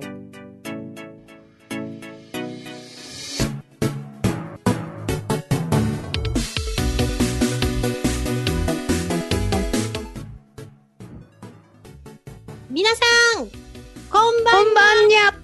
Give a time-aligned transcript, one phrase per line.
[0.00, 0.10] はい
[12.72, 12.96] 皆さ
[13.42, 13.48] ん、
[14.10, 15.34] こんばんばんにゃ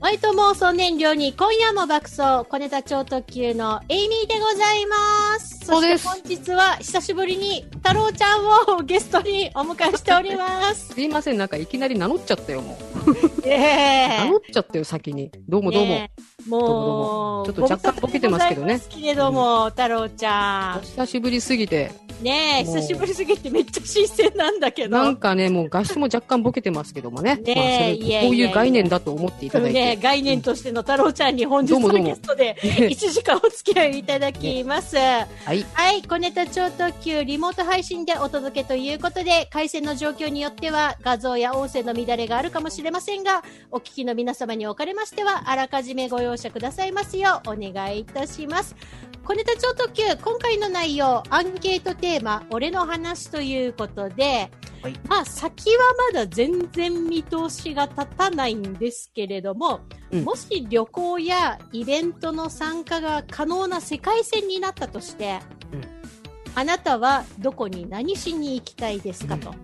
[0.00, 5.60] ワイト妄想燃料に今夜も爆走、小ネタ超特急のエイミーでございます。
[5.64, 8.44] そうで本日は久しぶりに太郎ちゃん
[8.78, 10.88] をゲストにお迎えしております。
[10.88, 12.91] すいません、なんかいきなり名乗っちゃったよ、もう。
[13.44, 15.30] え名乗っちゃったよ、先に。
[15.48, 16.08] どうもどうも。
[16.46, 22.11] もう、ちょっと若干ボケてますけどねご無沙汰でございますけれども、太郎ちゃお久しぶりすぎて、ん。
[22.22, 24.96] ねえ、久しぶりすぎてめっちゃ新鮮なんだけど。
[24.96, 27.36] なんかね、もう画質も若干ボケてますけどもね。
[27.36, 30.02] ねえまあこういう概念だと思っていただいね、て。
[30.02, 34.96] 概念としての太郎ちゃんに本日のゲストで1時間お付き合いいただきます。
[34.96, 35.64] はい。
[35.72, 48.76] はい、小ネタ超特急リモート配信でお届けということで、回線の状況によっては画像や音声の乱れがあるかもしれませんが、お聞きの皆様におかれましては、あらかじめご容赦くださいますようお願いいたします。
[49.24, 54.50] 小ネタ超特急、今回の内容、アンケートテーマ、俺の話ということで、
[54.82, 55.00] はい。
[55.08, 55.82] まあ、先は
[56.12, 60.24] まだ全然見通しが立たないんですけれども、うん。
[60.24, 65.38] もし旅行やイベントの参加が可能な世界線になったとして、
[65.72, 65.82] うん。
[66.54, 69.54] あなたはどこに何しに行きたいですかと。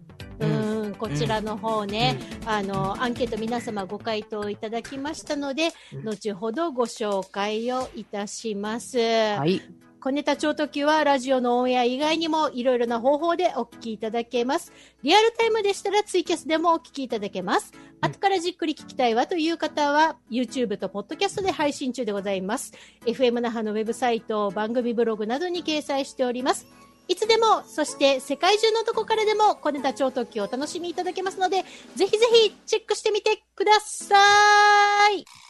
[0.40, 6.04] ううんこちらの方ね、あの、アンケート皆様ご回答いただきましたので、うん。
[6.04, 8.98] 後ほどご紹介をいたします。
[8.98, 9.60] はい。
[10.00, 14.72] 小ネタ超特急はラジオのオンエア以外にもいろいろな方法でお聞きいただけます。
[15.02, 17.72] リアルタイムでしたらツイキャスでもお聞きいただけます。
[18.00, 22.72] 後からじっくり聞きたいわという方は YouTube とポッドキャストで配信中でございます。
[23.06, 26.68] FM 那覇のウェブサイト、番組ブログなどに掲載しております。
[27.08, 31.64] いつでも、そして世界中のどこからでも小ネタ超特急をお楽しみいただけますので、
[31.96, 34.14] ぜひぜひチェックしてみてくださ
[35.10, 35.47] い。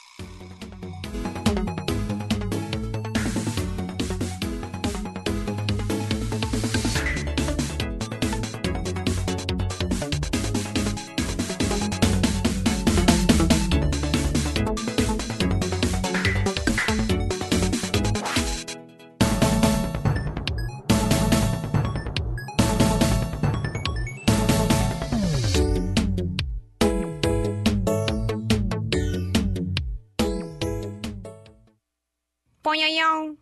[32.69, 33.37] ぽんやん。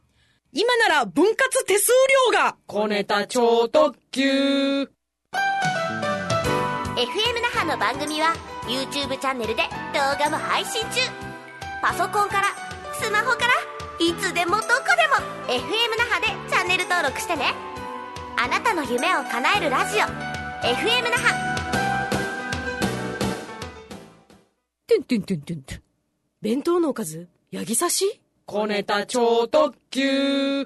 [0.53, 1.91] 今なら分割手数
[2.31, 2.56] 料が。
[2.66, 4.82] 小ネタ超特急。
[4.82, 4.87] FM
[7.42, 8.34] 那覇の番組は
[8.69, 11.00] YouTube チャンネルで動画も配信中。
[11.82, 12.44] パソコンから
[12.94, 13.54] スマホから
[13.98, 15.16] いつでもどこでも
[15.48, 15.65] FM
[15.98, 17.53] 那覇でチャンネル登録してね。
[18.36, 20.03] あなたの夢を叶えるラジオ。
[20.65, 21.34] FM 那覇。
[24.86, 25.82] てんてんてんてんてん。
[26.41, 27.28] 弁当のおかず？
[27.50, 28.20] ヤギ刺し？
[28.48, 30.60] 小ネタ超特急。
[30.60, 30.64] エ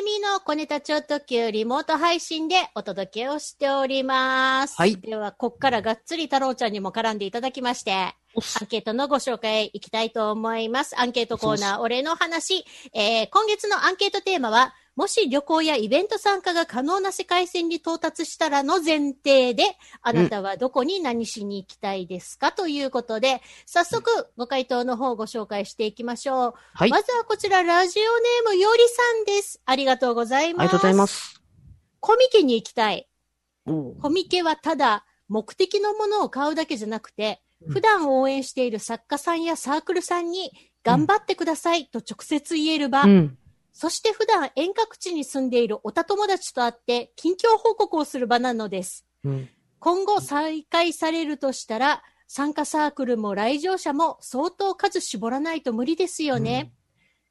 [0.00, 4.74] ミの小ネタ超特急リモート配信でお届けをしております。
[4.78, 8.14] はいでは、こっからがっつり太郎ちゃんにも絡んでいただきまして、ア
[8.64, 10.98] ンケートのご紹介いきたいと思います。
[10.98, 12.64] アンケートコーナー、俺の話。
[12.94, 19.64] えー、今月のアンケートテーマは、もし旅行やイベント参加が可能な世界線に到達したらの前提で、
[20.02, 26.54] あなたはどこに何しに行きたいですか、ということで、早速ご回答の方をご紹介していきましょう。
[26.74, 26.90] はい。
[26.90, 29.60] まずはこちら、ラジオネームよりさんです。
[29.64, 30.60] ありがとうございます。
[30.60, 31.06] ありがとうございま。
[31.08, 31.42] す。
[31.98, 33.08] コミケに行きたい。
[33.64, 43.04] コミケはただ、目的のものを買うだけじゃなくて、うん普段応援している作家さんやサークルさんに、頑張ってくださいと直接言える場。
[43.04, 43.38] うん。
[43.74, 49.04] そして普段遠隔地に住んでいるおた友達と会って、近況報告をする場なのです。
[49.24, 49.48] うん。
[49.80, 56.72] 今後再開されるとしたら、参加サークルも来場者も相当数絞らないと無理ですよね。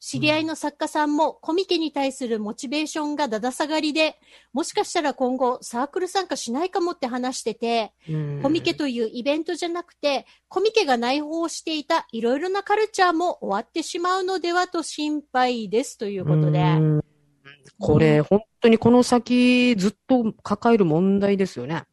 [0.05, 4.19] 知り合いの作家さんもコミケに対するモチベーションがだだ下がりで、
[4.51, 16.59] もしかしたら今後サークル参加しないかもって話してて、うんコミケというイベントじゃなくて、コミケが内包していたいろいろなカルチャーも終わってしまうのではと心配ですということで。
[16.59, 16.63] う
[16.99, 17.01] ん
[17.79, 21.83] これ、本当にこの先ずっと抱える問題ですよね。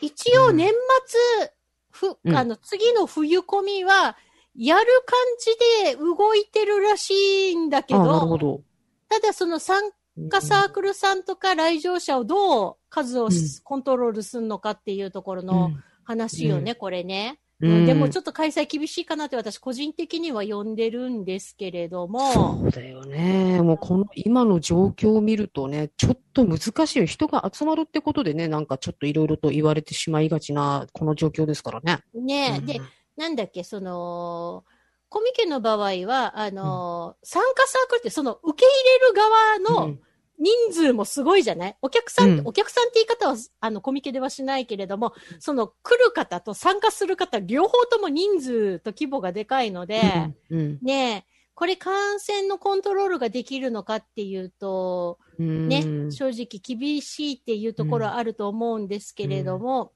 [0.00, 0.72] 一応年
[1.06, 1.52] 末、
[1.90, 4.16] ふ、うんあの、次の冬コミは、
[4.56, 7.12] やる感じで動いてるらし
[7.52, 8.60] いんだけど、ど。
[9.08, 9.82] ただその参
[10.30, 15.70] 加サークルさんとか来場者をどう数をしうんコントロールするのかっていうところの
[16.04, 17.38] 話よね、これね。
[17.38, 23.62] うんでもちょっと開催厳しいかなって私個人的には呼んでるんですけれども、そうだよね。
[23.62, 27.06] もうこの今の状況を見るとね、ちょっと難しいよ。
[27.06, 32.00] 人が集まるってことでね、なんかちょっといろいろと言われてしまいがちな、この状況ですからね。
[32.14, 32.80] ねえ、うんで、
[33.16, 34.64] なんだっけ、その、
[35.08, 39.98] コミケの場合は、あの、参加サークルって、その、受け入れる側の
[40.38, 41.76] 人数もすごいじゃない？
[41.82, 42.46] お客さん、うん。
[42.46, 50.00] お客さんって言い方は、あの、コミケではしないけれども、その、来る方と参加する方、両方とも人数と規模がでかいので、
[50.48, 55.68] うんねえ、これ感染のコントロールができるのかっていうと、うん。
[55.68, 59.90] ね、うん正直厳しいっていうところはあると思うんですけれども、うん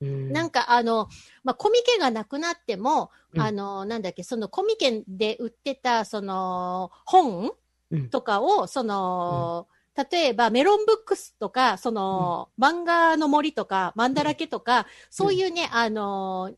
[0.00, 1.08] なんかあの、
[1.44, 3.40] まあ、コミケがなくなっても、うん。
[3.40, 7.52] あの、なんだっけ、そのコミケで売ってた、その、本
[7.90, 8.08] うん。
[8.08, 9.66] とかを、その、
[10.10, 16.52] 例えばメロンブックスとか、その、漫画の森とか、漫だらけとか、そういうね、あの、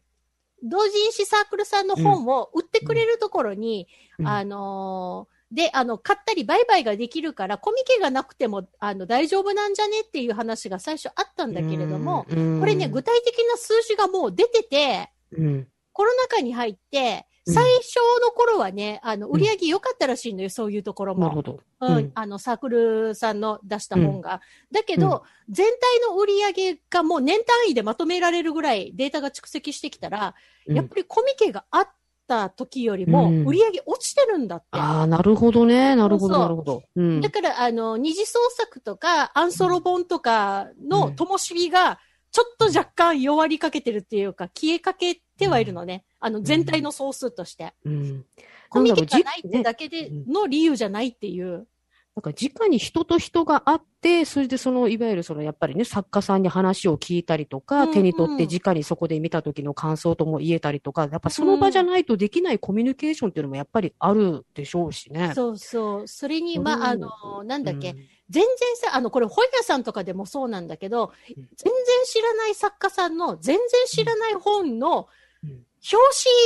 [0.63, 3.89] 同人誌サークルさんの本を売ってくれるところに、
[4.19, 4.29] うん。
[4.29, 15.69] あので、あの、買ったり売買ができるから、コミケがなくても、あの、大丈夫なんじゃねっていう話が最初あったんだけれども、うんこれね、具体的な数字がもう出てて、うん。
[15.93, 17.55] コロナ禍に入って、うん。
[17.55, 21.21] 最初の頃はね、あの、売り上げ良かったらしいのよ、そういうところも。
[21.21, 21.61] なるほど。
[21.81, 22.13] うん、うん。
[22.15, 24.41] あの、サークルさんの出した本が。
[24.71, 25.01] だけうん。
[25.01, 30.35] ど、全体の売り上げがもう年単位でまとめられるぐらいデータが蓄積してきたら、
[30.67, 30.77] うん。
[30.77, 31.89] やっぱりコミケがあっ
[32.33, 34.67] た時よりもうん売り上げ落ちてるんだって。
[34.71, 35.95] ああ、なるほどね。
[35.95, 36.83] なるほど、なるほど。
[36.97, 41.99] うんだから、あの、二次創作とか、アンソロ本とかのうん灯火が、
[42.31, 46.05] ちょっと若干弱りかけてるっていうか、消えかけてはいるのね。
[46.19, 47.75] あの、全体の総数として。
[47.85, 48.25] うん。
[48.71, 51.67] コミケがないってだけでねの理由じゃないっていう。
[52.15, 57.95] なんか直に人と人が会って、それでその、いわゆるその、やっぱりね、作家さんに話を聞いたりとか、うんうん。
[57.95, 65.33] 手に取って直にそこで見た時の感想とも言えたりとか、やっぱその場じゃないとできないコミュニケーションっていうのもやっぱりあるでしょうしね。
[65.35, 66.07] そうそう。
[66.09, 66.65] それに、うん。
[66.65, 67.97] まあ、あの、なんだっけ、うん。
[68.29, 71.35] 全然さ、あの、これ本屋さんとかでもそうなんだけど、うん。
[71.35, 71.75] 全然
[72.05, 75.09] 知らない作家さんの、全然知らない本の
[75.43, 75.51] うん。
[75.51, 75.97] 表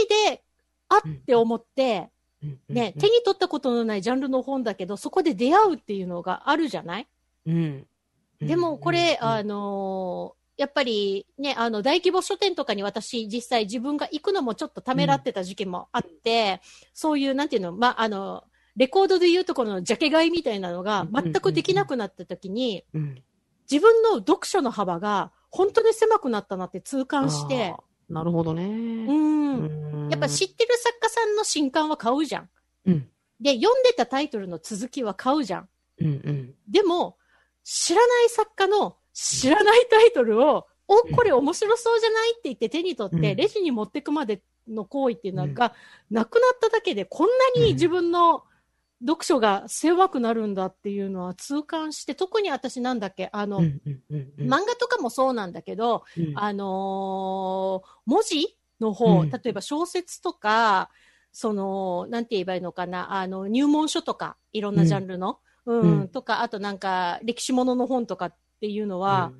[0.09, 0.45] 紙で、
[0.89, 2.11] あって思って、
[2.69, 7.07] ね、手に取ったことのないジャンルの本だけど、そこで出会うっていうのがあるじゃない？
[7.47, 7.55] うん。
[7.55, 16.63] うんでもこれ、うんあのーやっぱりね、あの、大規模書店とかに私実際自分が行くのもちょっとためらってた時期もあって、
[16.95, 18.43] そういう、なんていうの、まあ、あの、
[18.75, 23.23] レコードでいうところのジャケ買いみたいなのが全くできなくなった時に、うん。
[23.71, 27.75] 自分の読書の幅が本当に狭くなったなって痛感して
[28.09, 28.65] なるほどね。
[28.65, 28.67] う
[29.13, 29.59] ん。
[29.59, 32.49] うんやっぱ知ってる作家さんの新刊は買うじゃん。
[32.87, 33.09] うん。
[33.41, 35.69] で、読んでたタイトルの続きは買うじゃん。
[35.99, 36.55] うんうん。
[36.69, 37.17] でも、
[37.65, 45.75] 知らない作家の知らないタイトルを、お、これ面白そうじゃないって言って手に取って、うんレジに持ってくまでの行為っていうのうんが、
[46.11, 48.45] なくなっただけで、こんなに自分の
[49.01, 54.47] 読書が狭くなるんだっていうのは痛感して、特に私なんだっけ、あの、うんうんうんうん。
[54.47, 56.33] 漫画とかもそうなんだけど、うん。
[56.35, 59.31] あのー文字の方、うん。
[59.31, 60.91] 例えば小説とか、
[61.33, 69.33] その、なんて言えばいいのかな、あの、入門書とか、いろんなジャンルの、うん、うんとか、あとなんか、歴史ものの本とかっていうのは、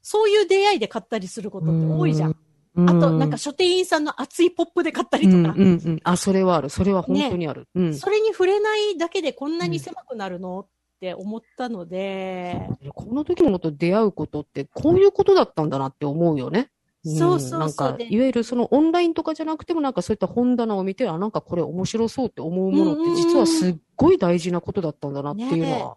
[0.00, 2.36] そういう出会いで買ったりすることって多いじゃん。
[2.76, 6.00] うんあと、なんか書店員さんの熱いポップで買ったりとか、うんうんうん。
[6.04, 6.68] あ、それはある。
[6.68, 7.68] それは本当にある。
[7.74, 7.94] うん。
[7.94, 10.66] それに触れないだけでこんなに狭くなるのっ
[11.00, 16.70] て思ったので、この時のものと出会うことって、こういうことだったんだなって思うよね。
[17.08, 25.96] んそうそうそうなんか、でいわゆるそのオンラインとかじゃなくても、なんかそういった本棚を見て、あ、なんかこれ面白そうって思うものって、実はすっごい大事なことだったんだなっていうのは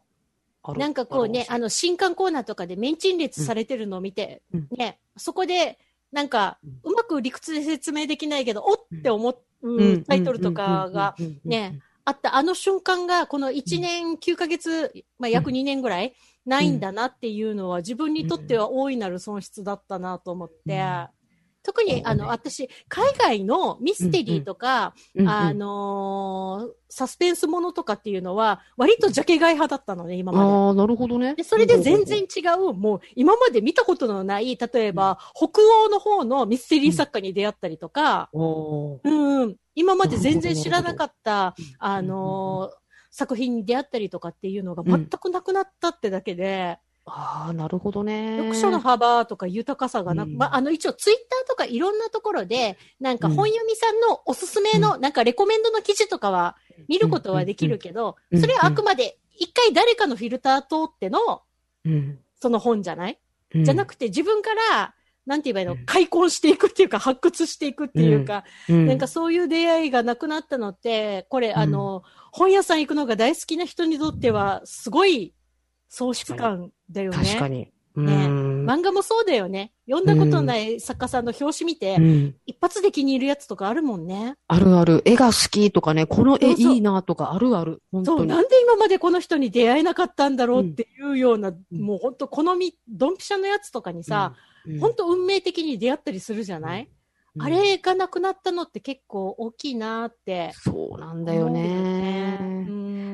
[0.63, 0.79] ある。
[0.79, 5.79] なんかこうね、あの、の、新刊コーナーとかでメンチン列されてるのを見て、うんね、そこで、
[6.11, 10.03] なんか、うまく理屈で説明できないけど、おって思う、うん。
[10.03, 16.13] タイトルとかが、ね、あったあの瞬間が、この1年9ヶ月、まあ、約2年ぐらい、
[16.45, 20.81] ないんだなっていうのは、自分にとっては大いなる損失だったなと思って、う
[21.15, 21.18] ん
[21.63, 30.43] 特に、あの、私、海外のミステリーとか、うんうんあのーサスペンスものとかっていうのは、割とジャケ買い派だったのね、今まで。
[30.43, 31.35] ああ、なるほどね。
[31.35, 42.79] で、それで全然違う、もう今まで見たことのない、例えば、北欧の方のミステリー作家に出会ったりとか、うん、うん、今まで全然知らなかった、うんあのー
[43.11, 46.77] 作品に出会ったりとかっていうのが全くなくなったってだけで、
[47.11, 48.37] ああ、なるほどね。
[48.37, 50.37] 読書の幅とか豊かさがなく、うん。
[50.37, 56.55] まあ、あの、一応ツイッターとかいろんなところで、なんか本読みさんのおすすめの、なんかレコメンドの記事とかは
[56.87, 58.39] 見ることはできるけど、うん。
[58.39, 61.19] それはあくまで一回誰かのフィルター通っての、
[61.85, 63.19] うん、その本じゃない？
[63.55, 63.63] うん。
[63.63, 64.93] じゃなくて自分から、
[65.25, 65.73] なんて言えばいいの？
[65.73, 65.85] うん。
[65.85, 68.85] 開墾していくっていうか、発掘していくっていうか、うん。
[68.87, 75.33] なんかそういう出会いがなくなったのって、これ、んあの、本屋さん行くのが大好きな人にとっては、すごい
[75.89, 77.17] 喪失感だよね。
[77.17, 77.72] 確かに。
[77.96, 79.74] ねうん漫画もそうだよね。
[79.89, 82.36] 読んだことない作家さんの表紙見て、うん。
[82.46, 84.36] 一発で気に入るやつとかあるもんね。
[84.48, 85.01] あるある。
[85.05, 87.81] 絵が好きとかね、この絵そうそういいなとかあるある。
[87.91, 88.29] 本そう、当に。
[88.29, 94.34] なんで今までこの人に出会えなかったんだろうっていうような、んもう本当好み、ドンピシャのやつとかにさ、
[94.67, 96.88] うん、本当運命的に出会ったりするじゃない、うん
[97.38, 100.51] あれがなくなったのって結構大きいなーって。
[100.55, 102.39] そうなんだよね。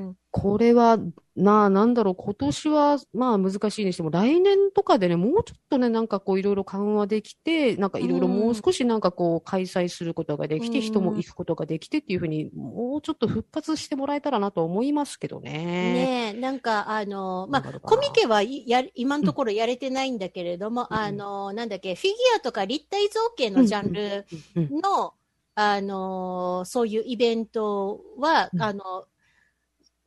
[0.06, 0.16] うん。
[0.32, 0.98] これは、
[1.36, 15.52] なあ、なんだろう、今年は、まあ難しいにしても、来年とかでね、もうちょっとね、なんかこういろいろ緩和できて、なんかいろいろもう少しなんかこう開催することができて、うん人も行くことができてっていうふうに、もうちょっと復活してもらえたらなと思いますけどね。
[15.52, 25.14] ねえ、なんか、あの、まあ、コミケはいや、今のところやれてないんだけれども、うんあの、なんだっけ、フィギュアとか立体造形のジャンルうんの、
[25.56, 28.62] あの、そういうイベントは、うん。
[28.62, 29.06] あの、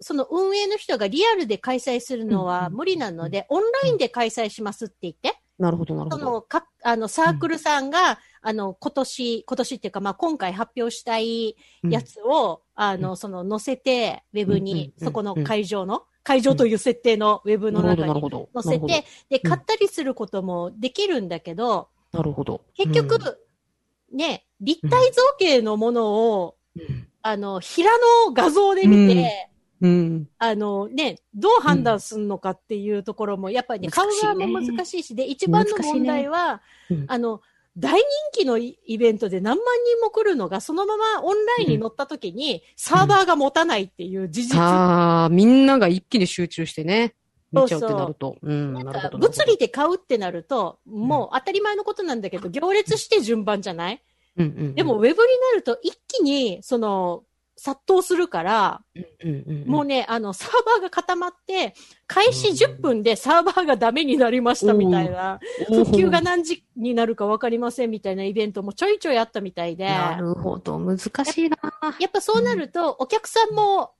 [0.01, 6.25] その運営の人がリアルで開催するのはうん無理なので、オンラインで開催しますって言って、なるほど、なるほど。
[6.25, 18.21] その、か、あの、サークルさんが、あの、今年、今年っていうか、まあ、今回発表したいやつを、あの、その、載せて、ウェブに、うんそこの会場の、会場という設定のウェブの中に。
[18.55, 22.63] 載せて、で、買ったりすることもできるんだけど、なるほど。
[22.75, 23.19] 結局、
[24.13, 27.91] ね、立体造形のものを、うん、あの、平
[28.27, 29.51] の画像で見て、
[29.81, 30.29] うん。
[30.39, 37.41] あのね、どう判断するのかっていうところも、やっぱりね、買う側も難しいし、で、一番の問題は、うんあの、
[37.77, 44.49] 大人気のイイベントで何万人も来るのが、そのままオンラインに乗った時に、サーバーが持たないっていう事実。
[44.57, 47.15] さあ、みんなが一気に集中してね、
[47.53, 48.37] 見ちゃうってそうそうなると。
[48.43, 49.11] うん、なんか。
[49.17, 54.03] 物理で買うってなると、もう当たり前のことなんだけど、行列して順番じゃない？
[54.37, 55.23] うんうんうん、でも、ウェブにな
[55.55, 57.23] ると一気に、その、
[57.59, 61.75] 殺到するから、うんうんうん、もうね、あの、サーバーが固まって、
[62.07, 71.11] 開始10分でサーバーがダメになりましたみたいな、うん、復旧が何時になるかわかりませんみたいなイベントもちょいちょいあったみたいで、なやるほど、難し
[71.47, 71.57] いな。
[72.07, 73.91] っぱそうなると、お客さんも、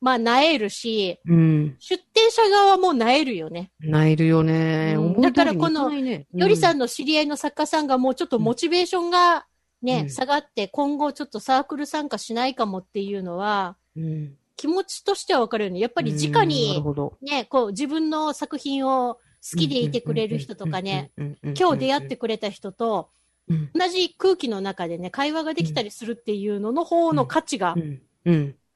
[0.00, 1.76] まあ、なえるし、うん。
[1.78, 3.70] 出店者側もなえるよね。
[3.78, 4.94] 泣いるよね。
[4.96, 9.46] うんだからこのよりさん、んの知り合いの作家さんがもうちょっとモチベーションが
[9.82, 15.80] ね、うん下がって、今後ちょっとサークル参加しないかもっていうのは、うん、気持ちとしてはわかるよね。
[15.80, 16.82] やっぱり直に、
[17.22, 23.10] ね、こう自分の作品を好きでいてくれる人とかね、、今日出会ってくれた人と、
[23.48, 27.74] うん、同じ空気の中でね、会話ができたりするっていうのの方の価値が。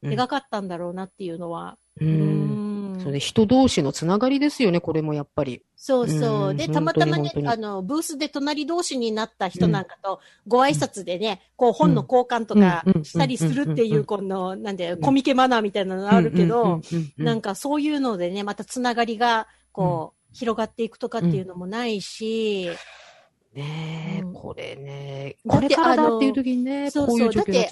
[0.02, 1.78] 描かったんだろうなっていうのは。
[2.00, 2.04] う。
[2.04, 2.45] うんん
[3.02, 5.62] それ人同士のつながりですよね、これもやっぱり。
[5.76, 6.48] そうそう。
[6.50, 6.54] う。
[6.54, 13.04] んで、たまたまねあの、ブースで隣同士になった人なんかと、ご挨拶でね、こう本の交換とかうん。
[13.04, 15.00] したりするっていう、この、なんで、ん。
[15.00, 16.80] コミケマナーみたいなのあるけど、
[17.16, 17.40] なん。
[17.40, 22.70] かそういうのでね、またつながりが、こう、広がっていくとかっていうのもないし、
[23.56, 24.32] ねえ、うん。
[24.34, 27.18] これね、だってこれからだっていう時にね、そうそう。
[27.18, 27.68] こういうだって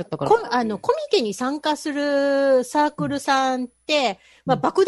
[0.51, 4.87] あの、コミケに参加するサークルさんって、まあ、うん莫大な売り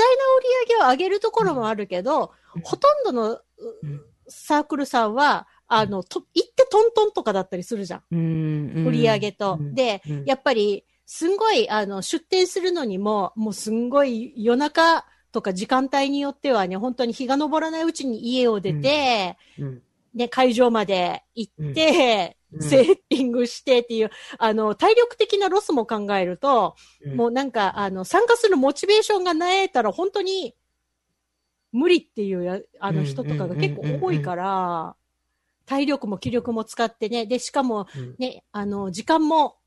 [0.72, 2.62] 上げを上げるところもあるけど、うん。
[2.62, 3.42] ほとんどのう
[3.82, 4.00] うん。
[4.28, 8.02] サークルさんは、あの、と、行ってトントンとかだったりするじゃん。
[8.10, 8.86] うんうん。
[8.86, 9.58] 売り上げと。
[9.60, 9.74] うん。
[9.74, 10.24] で、うん。
[10.24, 19.82] やっぱり、すんごい、あの、出店するのにも、もうすんごい夜中とか時間帯によってはね、本当に日が昇らないうちに家を出て、うん
[20.16, 22.62] ね、会場まで行って、うん。
[22.62, 27.16] セッティングしてっていう、あの、体力的なロスも考えると、うん。
[27.16, 30.54] もうなんか、あの、参加するモチベーションがなえたら本当に
[31.72, 34.96] 無理っていうや、あのうん人とかが結構多いから、
[35.66, 38.14] 体力も気力も使ってね、で、しかもうん。
[38.18, 39.58] ね、あの、時間も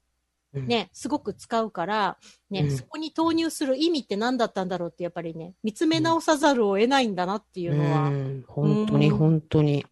[0.53, 0.65] うん。
[0.65, 2.17] ね、すごく使うから、
[2.49, 2.71] ね、うん。
[2.71, 8.43] そこに投入する意味って何だったんだろうって、やっぱりね、見つめ直さざるを得ないんだなっていうのは、うん。
[8.47, 9.17] 本当にうん。
[9.17, 9.85] 本当に。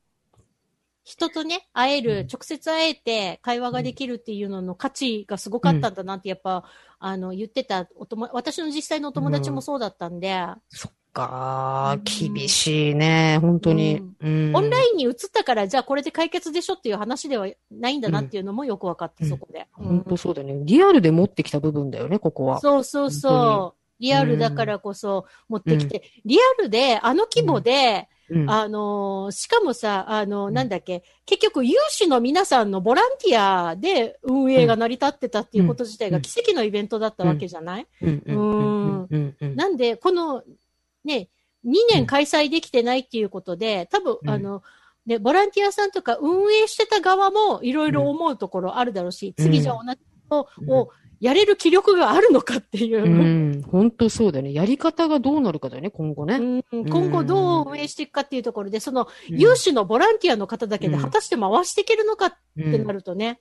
[1.08, 2.28] 人とね、会える、うん。
[2.28, 6.66] 直接会えて会話ができるっていうのの価値がすごかったんだなって、やっぱ、
[7.00, 10.36] あの、言ってたお友、私の実際のお友達もそうだったんで、
[10.68, 12.04] そっかうん。
[12.04, 14.02] 厳しいね、本当に。
[14.20, 14.54] うん。
[14.54, 19.30] オンラインに移ったから、じゃあこれで解決でしょっていう話ではないんだなっていうのもよく分かった、うん。
[19.30, 19.66] そこで。
[19.72, 20.60] 本当そうだね。
[20.66, 22.60] リアルで持ってきた部分だよね、ここは。
[22.60, 24.02] そうそう本そう。
[24.02, 28.50] リアルだからこそ持ってきて、リアルで、あの規模で、うん。
[28.50, 36.22] あのーしかもさ、あのなんだっけ、結局有志の皆さんのボランティアで運営が成り立ってたっていうこと自体がうん。
[36.22, 39.56] 奇跡のイベントだったわけじゃない、うん。
[39.56, 40.44] なんで、この、
[41.04, 41.30] ね、
[41.66, 44.30] 2年開催できてないっていうことで、多分、うん。
[44.30, 44.64] あの、
[45.06, 49.46] ね、ボランティアさんとか運営してた側もいろいろ思うところあるだろうし、うん。
[49.46, 50.90] 次じゃあ同じことを
[51.22, 53.08] やれる気力があるのかっていうう。
[53.08, 53.62] ん。
[53.64, 54.54] 本当そうだよね。
[54.54, 56.64] やり方がどうなるかだよね、今後ね。
[56.72, 62.98] うん今後どう運営していくかっていうところで、その、うん有志のボランティアの方だけでうん果たして回していけるのかってなる。
[62.98, 63.40] るとね、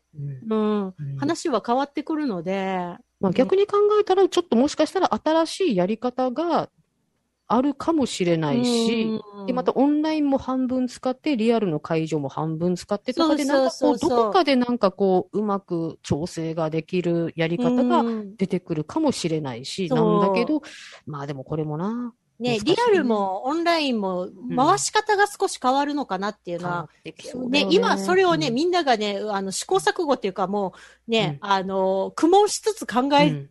[0.48, 2.78] うんうん、話は変わってくるので、
[3.20, 6.68] まあ、逆に考えたら、ちょっともしかしたら新しいやり方が
[7.48, 9.46] あるかもしれないし、うん。
[9.46, 18.36] で、またオンラインも半分使って、リアルの会場も半分使ってとかで、なんかこう、どこかでなんかこう、うまく調整ができるやり方がうん。
[18.36, 20.62] 出てくるかもしれないし、なんだけど、
[21.06, 26.88] まあでもこれもな、ね、リアルもオンラインも回し方が少し変わるのかなっていうのは、
[27.48, 27.62] ね。
[27.62, 28.54] よ、今それをね、うん。
[28.54, 30.74] みんながね、あの、試行錯誤っていうかも
[31.08, 33.46] うね、うあの、苦悶しつつ考え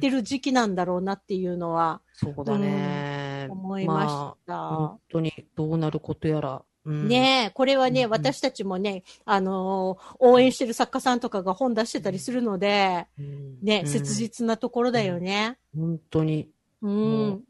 [0.00, 2.02] てる時期なんだろうなっていうのは。
[2.12, 3.27] そうだね。
[3.50, 4.68] 思いましあた。
[4.68, 6.62] 本当にどうなることやら。
[6.84, 15.58] うんねえ、これはね、うん私たちもね、あのー応援してる作家さんとかが本出してたりするので、うんね、うん切実なところだよね。
[15.76, 16.48] 本当に、
[16.80, 16.90] うん。
[16.90, 17.40] も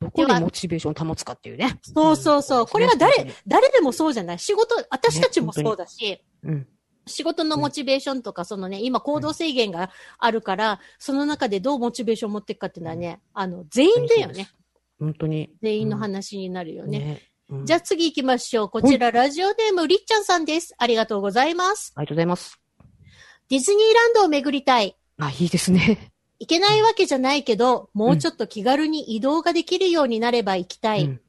[0.00, 1.78] どこでモチベーション保つかっていうね。
[1.82, 2.66] そうそうそう。
[2.66, 6.66] これは誰、誰でもそうじゃない仕事、私たちもねそうだし、うん。
[7.06, 14.48] 仕事のモチベーションとか、そのね、今行動制限があるから、その中でどうモチベーションを持っていくかっていうのはね、あの、全員だよね。
[15.00, 15.50] 本当に。
[15.62, 16.98] 全員の話になるよね。
[16.98, 17.22] ね。
[17.48, 18.68] うんじゃあ次行きましょう。
[18.68, 20.72] こちら、ラジオネーム、りっちゃんさんです。
[20.78, 21.92] ありがとうございます。
[21.96, 22.60] ありがとうございます。
[23.48, 24.96] ディズニーランドを巡りたい。
[25.18, 26.12] あ、いいですね。
[26.38, 31.06] 行けないわけじゃないけど、もうちょっと気軽に移動ができるようになれば行きたい。
[31.06, 31.20] うん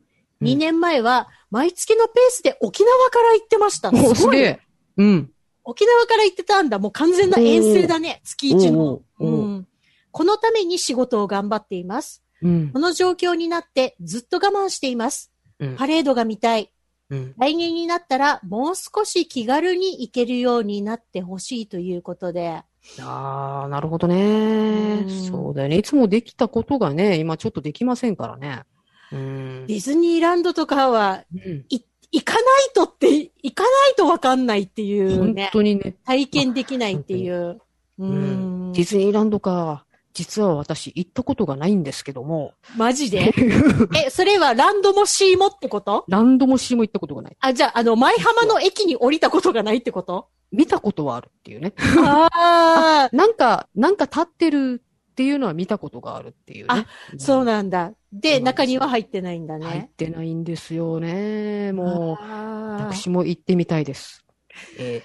[0.41, 3.89] 2年前は、毎月のペースで沖縄から行ってました。
[3.89, 4.57] お、すごい。
[4.97, 5.31] うん。
[5.63, 6.79] 沖縄から行ってたんだ。
[6.79, 8.21] もう完全な遠征だね。
[8.23, 9.01] 月一の。
[9.19, 9.67] うん。
[10.11, 12.23] このために仕事を頑張っています。
[12.41, 12.79] うんこ。
[12.79, 15.31] の状況になってずっと我慢しています。
[15.59, 16.71] うんパレードが見たい。
[17.09, 17.33] うん。
[17.37, 22.61] 来年になったらもう少し気軽に行けるようになってほしいということで。
[22.99, 25.05] ああ、なるほどねう。
[25.05, 25.77] んそうだよね。
[25.77, 28.63] いつもできたことがね、今ちょっとできませんからね。
[29.11, 29.65] うん。
[29.67, 31.65] ディズニーランドとかはうん
[32.13, 32.43] 行かない
[32.73, 35.49] とって、行かないとわかんないっていう本ね。
[35.53, 35.95] 当にね。
[36.05, 37.61] 体験できないっていう。
[37.99, 38.81] ううんんデ。
[38.81, 39.85] ィズニーランドか。
[40.13, 42.53] 実は私行ったことがないんですけども。
[42.75, 43.33] マジで？
[44.05, 46.05] え、それはランドもシーもってこと？
[46.07, 47.37] ランドもシーも行ったことがない。
[47.39, 50.27] あ、じゃあ、あの、舞浜の駅に降りたことがないってこと？
[50.51, 51.73] 見たことはあるっていうね。
[52.03, 56.67] あ あ、なんか、なんか立ってるっていうのは見たことがあるっていうね。
[56.69, 56.85] あ
[57.17, 57.93] そうなんだ。
[58.11, 59.91] で、中には入ってないんだ入っね。
[59.95, 61.71] てないんですよね。
[61.71, 62.23] もう、
[62.81, 64.25] 私も行ってみたいです。
[64.77, 65.03] え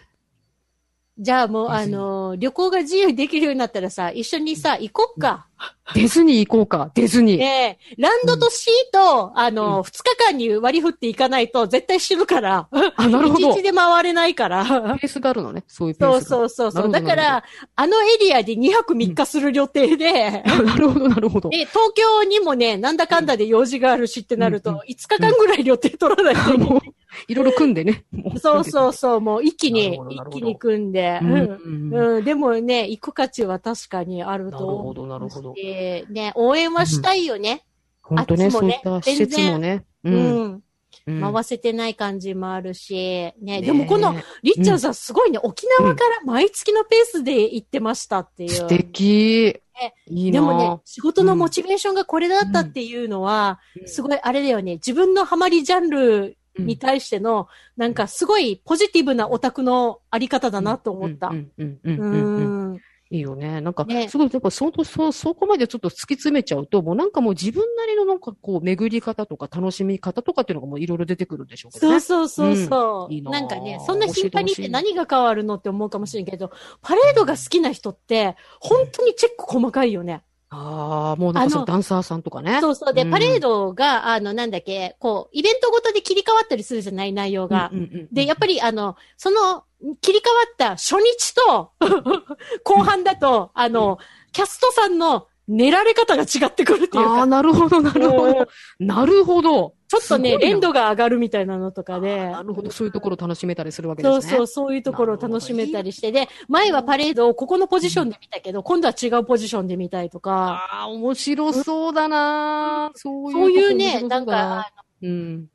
[1.19, 5.47] じゃあもう、あの、旅行が自由にできるようになったらさ、一緒にさ、行こっか。
[5.59, 7.39] ーディズニー行こうか、ディズニー。
[7.39, 12.69] ねえ、ランドとシーと、あの、うん二、日間に割り振っていかないと絶対死ぬから。
[12.97, 13.53] あ、なるほど。
[13.53, 14.65] 一日で回れないから。
[15.01, 15.65] ペースがあるのね。
[15.69, 16.29] そういうペそうースが。
[16.29, 16.91] そうそうそう。
[16.91, 17.45] だから、
[17.77, 21.51] あのエリアで2泊3日する予定で、なるほど、なるほど。
[21.51, 26.81] で、東京にもね、なんだかんだで用事があるしってなると、うんうん5日間ぐらい予定取らないといけないもう、
[27.29, 28.05] いろいろ組んでね。
[28.13, 34.69] もそうそうそう、もう一気に一気に組んで、うんうんうんうんうん、でもね、行く価値は確かにあると思う。
[34.69, 37.65] なるほどなるほどでね、応援はしたいよね。
[38.03, 38.81] 本当ね、あっちもね。
[38.83, 39.85] そういった施設もね。
[40.05, 40.11] う。
[40.11, 40.17] うん。
[40.53, 40.63] ん。
[41.07, 41.33] うん。
[41.33, 48.51] 回せてない感じもあるし、ね、ねでもこの、りっちゃんさ、すごいね、沖縄から毎月のペースで行ってましたっていう。
[48.51, 49.61] 素敵。
[50.09, 61.29] いいなでもね、仕事のモチベーションがこれだったっていうのは、すごいあれだよね、自分のハマりジャンルに対しての、なんかすごいポジティブなオタクのあり方だなと思った。
[61.29, 61.35] う。
[61.35, 62.81] ん
[63.11, 63.61] いいよね。
[63.61, 72.01] なんかね、すごい、やっぱそ、そ、そこまでちょっと突き詰めちゃうと、もうなんかもう自分なりのなんかこう、巡り方とか楽しみ方とかっていうのがもういろいろ出てくるんでしょうけどね。
[72.01, 73.07] そうそうそうそう。
[73.07, 76.51] うんいいなぁなんかね、そんな頻繁に行って何が変わるのって思うかもしれんけど、
[76.83, 80.23] パレードが好きな人って、本当にチェック細かいよね。
[80.49, 82.61] ああ、もうなんかそあののダンサーさんとかね。
[82.61, 82.95] そうそう。
[82.95, 87.71] で、うんパレードが、あの、なんだっけ、こう、イベントごとで切り替わったりするじゃない、内容が。
[88.13, 89.65] で、やっぱり、あの、その、
[90.01, 91.73] 切り替わった初日と、
[92.65, 93.99] 後半だと、あの、
[94.33, 98.35] キャストさんの練られ方が違ってくるっていうああ、か、なるほど、なるほうん。
[98.35, 98.49] ど。
[98.81, 99.75] なるほど。
[99.87, 100.51] ちょっとね、すごいな。
[100.51, 102.31] 連度が上がるみたいなのとかで。
[102.31, 104.23] なるほど、そういうところを楽しめたりするわけですね。
[104.23, 114.73] そうそう、そういうところを楽しめたりして、で、前はパレードをここのポジションで見たけど、今度は違うポジションで見たいとか、ああ、面白そうだなそういうそういうね、なんか、あ
[115.03, 115.47] うん。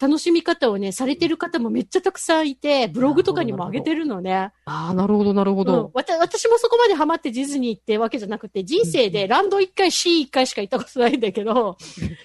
[0.00, 4.52] の楽しみ方をね、されてる方もめっちゃたくさんいて、ブログとかにも上げてるのね。
[4.64, 5.90] ああ、なるほど、なるほうんど。
[5.94, 11.76] わた私もそこまでハマってディズニーってわけじゃなくて、人生でランド1回、シー1回しか行ったことないんだけど、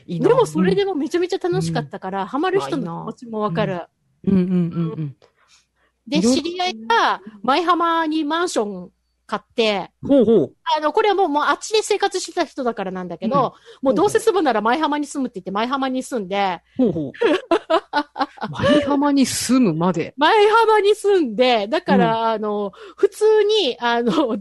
[0.05, 3.81] いいなでもそれでもめちゃめちゃ楽しかったから、ハマる人の気持ちもわかる。
[4.27, 5.15] うんうんうんうん。
[6.07, 8.91] で、知り合いが、舞浜にマンション
[9.27, 10.53] 買って、ほうほう。
[10.77, 17.11] あの、これはもう、もうあっちで生活してた人だからなんだけど、もうどうせ住むなら舞浜に住むって言って舞浜に住んで、ほうほう。
[18.51, 20.13] 舞浜に住むまで。
[20.17, 24.37] 舞浜に住んで、だから、あの、普通に、あの、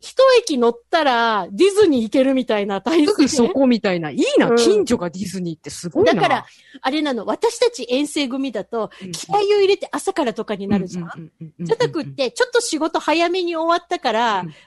[0.00, 3.52] 一駅乗ったらディズニー行けるみたいな体すぐそ制。
[3.52, 4.10] こみたいな。
[4.10, 6.14] いいな、うん近所がディズニーってすごいな。
[6.14, 6.46] だから、
[6.80, 11.04] あれなの、私たち遠征組だと、うん気合を入れて朝からとかになるじゃん。
[11.04, 14.21] うんうんうんうんじゃなくって、ちょっと仕事早めに終わったから、うん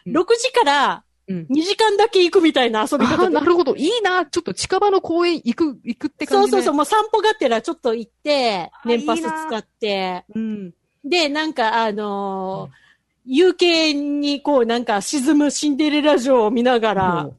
[0.07, 3.75] 6時からうん2時間だけ行くみたいな遊び方でなるほど。
[3.75, 4.25] いいな。
[4.25, 6.51] ちょっと近場の公園行く、行くって感じ、ね。
[6.51, 10.39] そうそうそう、もう散歩がてらちょっと行って、あ年パス使って、う。
[10.39, 10.73] うん。
[11.03, 12.85] で、なんかあのー
[13.27, 17.29] 夕景にこうなんか沈むシンデレラ城を見ながら、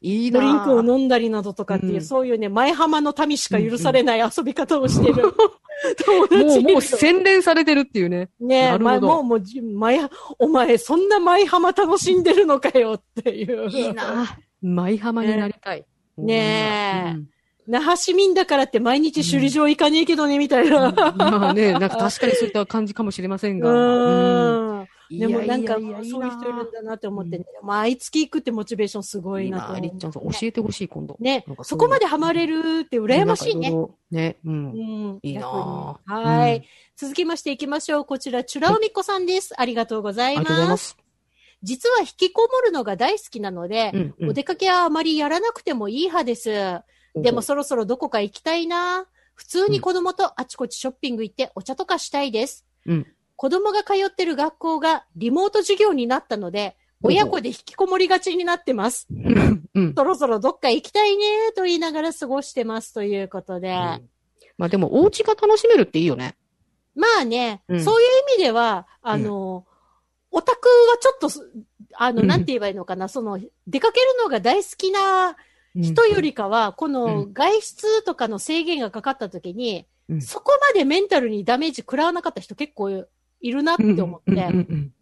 [0.00, 0.40] いいな。
[0.40, 5.32] ドリンクを飲んだりなどとかっていう、うんそういうね、前浜の民しか許されない遊び方をしてる。
[6.04, 8.28] 友達もう、もう洗練されてるっていうね。
[8.40, 10.00] ねえ、前もう、もうじ、前、
[10.38, 13.70] お前、そんな前浜楽しんでるのかよっていう。
[13.70, 14.38] いいな。
[14.62, 15.84] 舞浜になりたい。
[16.18, 17.28] ねえうん
[17.70, 20.90] 那覇市民だからって毎日首里城行かねえけどね、みたいな。
[20.90, 23.70] まあね、なんか確かにそういった感じかもしれませんうが。
[23.70, 24.79] うんん。
[25.10, 27.44] でもなんか、そういう人いるんだなって思ってね。
[27.62, 29.78] 毎月行くってモチベーションすごいいいなと。
[29.78, 31.16] りっちゃんさん、教えてほしい、今度。
[31.18, 33.72] ねそこまでハマれるって羨ましいね。
[34.10, 34.50] ね、う。
[34.50, 35.18] うんん。
[35.22, 36.64] いいなはい、うん
[36.96, 38.04] 続きまして行きましょう。
[38.04, 39.58] こちら、チュラオミコさんです。
[39.58, 40.70] ありがとうございありがとうございま。
[40.72, 40.96] ますす。
[41.62, 46.50] 実は引きこもるのが大好きなので、うんうんお出かけはあまりやらなくてもいい派です。
[47.14, 49.06] でもそろそろどこか行きたいな。
[49.34, 52.66] 普通に子供とあちこちショッピング行ってお茶とかしたいです。
[52.86, 53.06] うん
[53.40, 59.06] 子供が通ってる学校がリモート授業になったので、親子で引きこもりがちになってます。
[59.10, 59.64] うん。
[59.72, 59.94] うん。
[59.96, 61.24] そろそろどっか行きたいね
[61.56, 63.72] と言いながら過ごしてますということで。
[64.58, 66.36] まあでも、お家が楽しめるっていいよね。
[66.94, 67.82] まあね、うん。
[67.82, 69.64] そういう意味では、あの、
[70.30, 71.50] オタクはちょっとす、
[71.94, 72.28] あの、うん。
[72.28, 75.34] なんて言えばいいのかな、その、出かけるのが大好きな
[75.74, 80.20] 人よりかは、この外出とかの制限がかかった時に、うん。
[80.20, 83.06] そこまでメンタルにダメージ食らわなかった人結構
[83.40, 84.92] いるなって思って、うんうんうん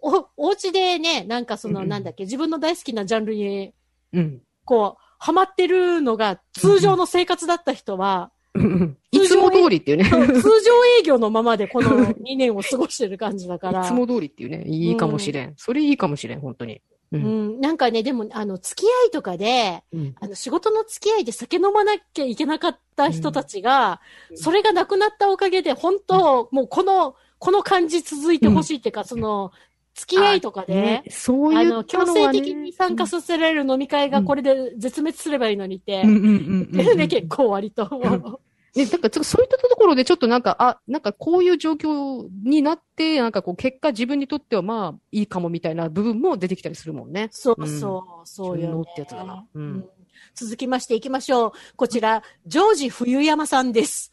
[0.00, 3.72] お、お家でね、なんかその、うんうんなんだっけ、自分の大好きなジャンルに、
[4.12, 8.98] うんこう、ハマってるのが通常の生活だった人は、うんうん。
[9.10, 10.04] いつも通りっていうね。
[10.04, 13.84] い 通常営業のままでこの 2年を過ごしてる感じだから。
[13.84, 14.64] つも通りっていうね。
[14.66, 15.54] いいかもしれん。
[15.56, 16.80] それいいかもしれん、本当に。
[17.12, 17.16] う。
[17.16, 29.52] うんん、なんかね、でも、あの、付き合いとかで、うんあの、仕事の付き合いで酒飲まなきゃいけなかった人たちが、うんそれがなくなったおかげで、本当、もうこの、この感じ続いてほしいっていうか、その、
[29.94, 36.96] 付き合いとかで、ねそうあの、いう強制的に参加させられる飲み会がこれで絶滅すればいいのにってうん、うんうんうんうん。
[36.96, 38.40] ね、結構割と。
[38.74, 47.28] ね、なんかちょっとそういったところでちょっとなんか、あ、なんかこういう状況になって、なんかこう結果自分にとってはまあいいかもみたいな部分も出てきたりするもんね。
[47.30, 49.88] そうそう、そうよ、ね順応ってやつだなうんうん
[50.34, 51.52] 続きましていきましょう。
[51.76, 54.10] こちら、ジョージ冬山さんです。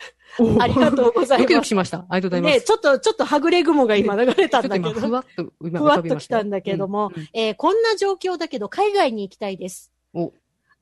[0.60, 1.66] ありがとうございドキドます。
[1.66, 2.06] キしました。
[2.10, 2.54] ありがとうございます。
[2.56, 9.92] ね、ちょっと、ちょっとはぐれ雲が今流れたんだけど、ふわっと今ふわっときたんだけども、うんうんえーこんな状況だけど海外に行きたいです。
[10.14, 10.32] お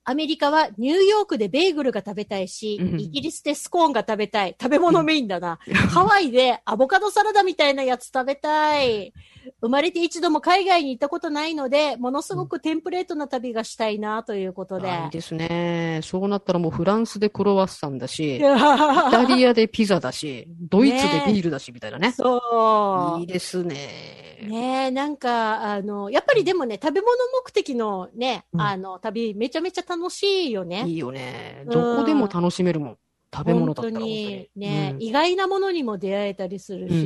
[0.04, 4.56] アメリカはニューヨークでベーグルが食べたいし、うんイギリスでスコーンが食べたい。
[4.60, 5.58] 食べ物メインだな。
[5.90, 9.12] ハワイでアボカドサラダみたいなやつ食べたい。
[9.60, 14.90] 生まれて一度も海外に行ったことないので、ものすごくテンプレートな旅がしたいなということで。
[14.90, 16.00] あいいですね。
[16.02, 22.12] そうなったらもうフランスでクロワッサンだし、 イタリアでピザだし、ドイツでビールだし、みたいなね。
[22.12, 23.20] そう。
[23.20, 24.31] いいですね。
[24.48, 27.12] ねえ、なんか、あの、やっぱりでもね、食べ物
[27.44, 30.84] 目的のね、うんあの、旅、めちゃめちゃ楽しいよね。
[30.86, 31.62] いいよね。
[31.66, 32.98] うんどこでも楽しめるもん。
[33.34, 34.14] 食べ物だったら本当に。
[34.24, 34.48] に。
[34.56, 36.98] ね、うん意外なものにも出会えたりするし、う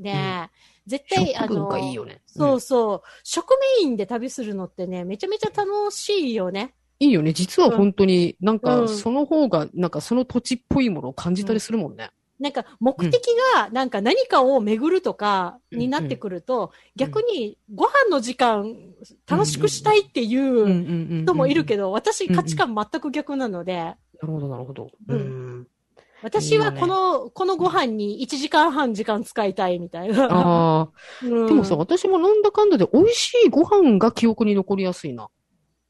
[0.00, 0.50] んね、
[0.86, 2.20] 絶対、あの、化いいよね。
[2.26, 6.74] そうそう、食メインで旅するのってね、めちゃめちゃ楽しいよね。
[6.98, 7.32] いいよね。
[7.32, 12.10] 実は本当に、なんうか、んその方が、なんかその土地っぽいものを感じたりするもんね。
[12.42, 18.74] なんか、目的が、なんか何かを巡るとかになってくると、逆にご飯の時間、
[19.28, 21.82] 楽しくしたいっていう人人もいるけど。
[21.82, 24.90] ど、私価値観全く逆なので、なるほど、なるほど。
[25.08, 25.66] うんうん。
[26.22, 30.26] 私はこの、このご飯に1時間半時間使いたいみたいな。
[30.30, 30.88] ああ。
[31.24, 35.28] うんでもさ、私もなんだかんだで美味しいご飯が記憶に残りやすいな。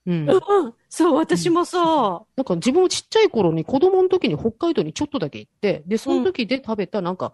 [0.06, 0.28] うん。
[0.28, 0.32] う
[0.68, 7.32] ん、そう、私もそなんか自分もちっちゃい頃に子供の時に北海道にちょっとだけ行って、で、その時で食べたなんか、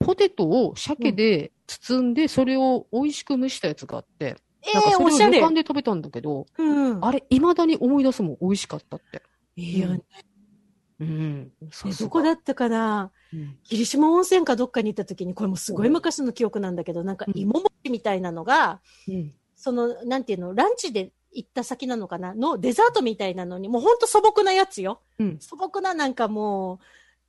[0.00, 4.36] ポテトを鮭で包んで、それを美味しく蒸したやつがあって、
[4.70, 4.74] う。
[4.74, 5.40] なんかええおしゃれ旅。
[5.40, 7.04] 館で食べたんだけど、うん。
[7.04, 9.22] あれ、未だに思い出すもん、美味しかったって。
[9.56, 10.02] いいよね。
[11.00, 11.52] うん。
[11.70, 13.12] さすがどこだったかな？
[13.32, 19.34] うん霧島温泉かどっかに行った時に、これもすごい昔の記憶なんだけど、なんか芋餅みたいなのが、うん。
[19.56, 22.34] その、なんていうの、ランチで行った先なのかな？
[22.34, 25.00] のデザートみたいなのに、もうほんと素朴なやつよ。
[25.18, 25.38] うん。
[25.40, 26.78] 素朴ななんかもう、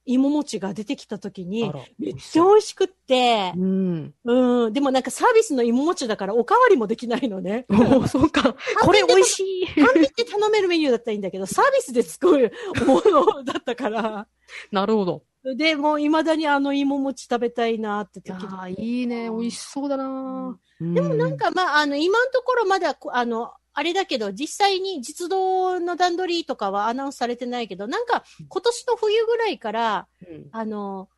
[0.06, 4.14] 芋餅が出てきた時にめっちゃ美味しくって、うん。
[4.24, 7.68] うん、でもなんかサービスの芋餅だからおかわりもできないのね。
[7.70, 8.56] おそうか。
[8.82, 9.68] これ美味しい。
[9.76, 12.52] 単品で頼めるメニューだったらいいんだけど、サービスで作る
[12.88, 14.28] ものだったから。
[14.72, 15.24] なるほど。
[15.56, 19.30] で、もう未だにあの芋餅食べたいなって時々ああ、いいね。
[19.30, 20.58] 美味しそうだな。
[20.82, 31.10] ででもなん、かまあ、あの、今のところまだこ、あの、あれだけど、実際に実動の段取りとかはアナウンスされてないけど、なんか今年の冬ぐらいから、うんあの、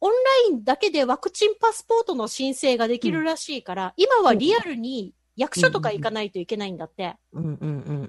[0.00, 0.18] オンラ
[0.50, 7.16] インだけでワクチンパスポートの申請ができるらしいから、今はリアルに役所とか行かないといけないんだって。
[7.32, 7.68] うんうんうんう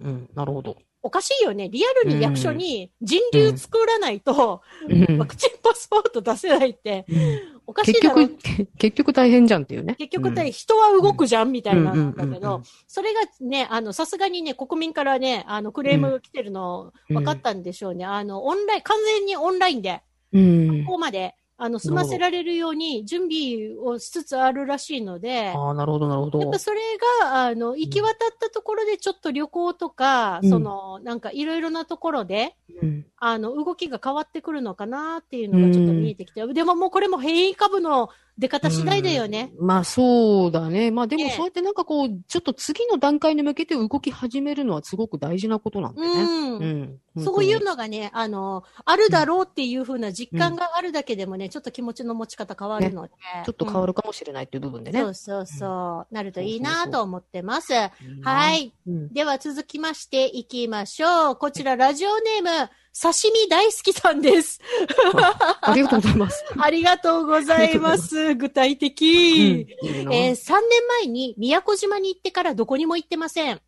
[0.09, 0.29] ん。
[0.33, 0.77] なるほど。
[1.03, 1.69] おかしいよね。
[1.69, 7.05] リアルに役所に人流作らないと、うんワクチンパスポート出せないって、
[7.65, 8.27] おかしい結だろ。
[8.27, 9.95] 局、け結局大変じゃんっていうね。
[9.95, 18.05] 結局大人は動くじゃんみたいなんだけど、それがね、あの、さすがにね、国民からね、あの、クレーム来てるの分かったんでしょうね。
[18.05, 20.01] あの、オンライン、完全にオンラインで、
[20.33, 20.85] うん。
[20.85, 26.39] ここまで、あの、済ませられるように準備をしつつあるらしいので、ああ、なるほど、なるほど。
[26.39, 26.79] やっぱそれ
[27.21, 30.49] が、あの、行き渡ったところでちょっと旅行とか、うん。
[30.49, 39.51] その、なんかいろいろなところで、うんあの、動きが変わってくるのかなっていうのがちょっと見えてきて、でももうこれも変異株の出方次第だよね。
[39.57, 40.91] うんまあそうだね。
[40.91, 46.21] まあでもねそうやってなんかこう、ちょっと次の段階に向けて動き始めるのはすごく大事なことなんだよね。
[46.21, 46.99] うん。
[47.15, 47.23] うん。
[47.23, 53.13] そういうのがね、あの、あるだろうっていうふうな実感があるだけでもね、ちょっと気持ちの持ち方変わるので。
[53.43, 55.01] ちょっと変わるかもしれないっていう部分でね。
[55.01, 56.13] そうそうそう。
[56.13, 57.73] なるといいそうそうそうなと思ってます。
[57.73, 57.77] い
[58.21, 58.71] はい。
[58.87, 59.13] うん。
[59.13, 61.35] では続きましていきましょう。
[61.37, 64.59] こちらラジオネーム、刺身大好きさんです。
[65.61, 66.45] ありがとうございます。
[66.57, 68.33] ありがとうございます。
[68.33, 69.01] 具体うん的。
[69.01, 73.61] いいなえー3年前に宮古島に行ってからどこにも行ってません。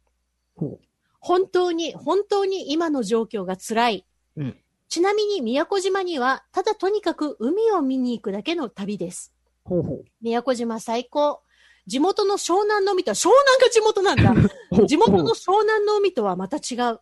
[0.55, 0.79] ほ
[1.19, 4.05] 本当に、本当に今の状況が辛い。
[4.35, 4.57] うん
[4.91, 9.31] ちなみに宮古島には、ただとにかく海を見に行くだけの旅です。
[9.67, 11.43] うほうほ宮古島最高。
[11.85, 14.49] 地元の湘南の海とは、湘南が地元なんだ。
[14.83, 14.87] う。
[14.87, 16.99] 地元のほ湘南の海とはまた違う。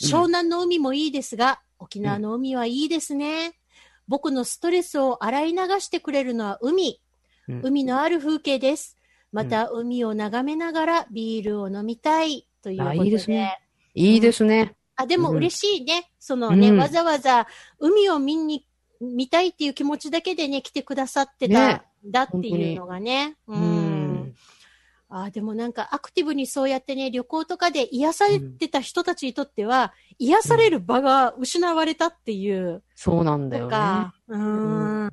[0.00, 3.54] 湘南の海もいいですが、沖縄の海はいいですね。
[4.08, 7.00] 僕のストレスを洗い流してくれるのは海。
[7.48, 8.96] うん海のある風景です。
[9.30, 13.00] また海を眺めながらビールを飲みたいということで。
[13.00, 13.60] あいいですね
[13.94, 14.74] いいですね。
[14.96, 16.10] あ、でもうん嬉しいね。
[16.18, 17.46] そのね、うんわざわざ
[17.78, 18.66] 海を見に、
[19.00, 23.36] 見たいっていう気持ちだけでね、来てくださってた、ねだっていうのがね。
[23.46, 23.54] う。
[23.54, 23.83] うんん。
[25.08, 33.76] あ、でもなんかアクティブにそうやってね、旅行とかで癒されてた人たちにとっては、癒される場が失われたっていうそうなんだよね。
[34.28, 35.10] ううんん。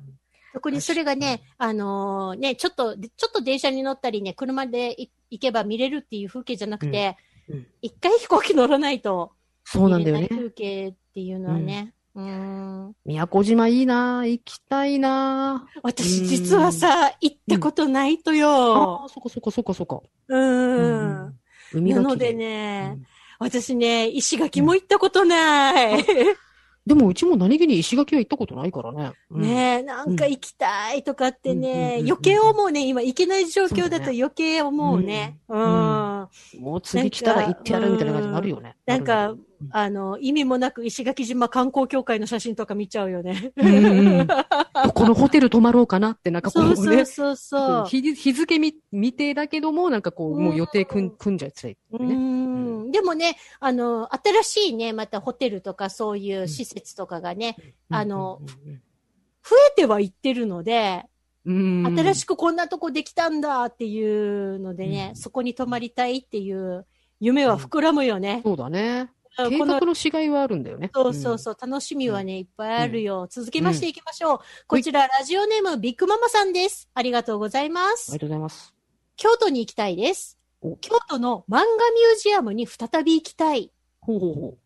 [0.52, 7.16] 特にそれがね、あのーね、ちょっと、ちょっと電車に乗ったりね、車でい行けば見れるっていう風景じゃなくて
[7.48, 9.32] うんうん、一、回飛行機乗らないと、
[9.64, 10.28] そうなんだよね。
[10.28, 11.94] 風景っていうのはね。
[12.14, 12.94] うん。
[13.04, 19.04] 宮古島いいな行きたいな私実はさ、行ったことないとあよ。
[19.04, 20.00] あ、そっかそっかそっかそっか。
[20.28, 20.96] う
[21.26, 21.38] ん。
[21.72, 23.06] 海なのでね、うん
[23.42, 26.04] 私ね、石垣も行ったことない。
[26.86, 29.12] でもうちも何気に石垣は行ったことないからね。
[29.30, 32.86] うんねえ、なんか行きたいとかってうんうんうんね、うん余計思うね。
[32.86, 35.38] 今行けない状況だと余計思うね。
[35.48, 35.56] う。
[35.56, 36.28] うんん
[36.60, 38.76] もう次来たら行ってやるみたいな感じになるよね。
[38.86, 39.38] なんかなる
[39.70, 43.52] あの、意味もなく石垣島観光協会の写真とか見ちゃうよね。
[43.56, 47.04] うんうんどこのホテル泊まろうかなって、なんかこそううね。
[47.04, 47.86] そうそうそう。
[47.86, 52.14] 日日付み未定だけども、なんかこう、もう予定組ん組んじゃいつらい、うね。
[52.14, 57.56] んでもね、あの、新しいね、またホテルとかそういう施設とかがね、
[57.88, 58.40] あの
[59.42, 61.04] 増えてはいってるので、
[61.44, 66.86] うん、うん新しくこんなとこできたんだっていうのでね、うんそこに泊まりたいっていう
[67.20, 68.40] 夢は膨らむよね。
[68.44, 69.10] そうだね。
[69.36, 70.90] 計画の違いはあるんだよね。
[70.94, 73.26] そうそうそう、楽しみはね、いっぱいあるよ。
[73.30, 74.38] 続きましていきましょう。
[74.66, 76.88] こちら、ラジオネームビッグママさんです。
[76.94, 78.12] ありがとうございまありす。
[78.12, 78.74] がとうございます。
[79.16, 80.76] 京都に行きたいですお。
[80.76, 83.70] 京都の漫画ミュージアムに再び行きたい。
[84.00, 84.58] ほうほうほ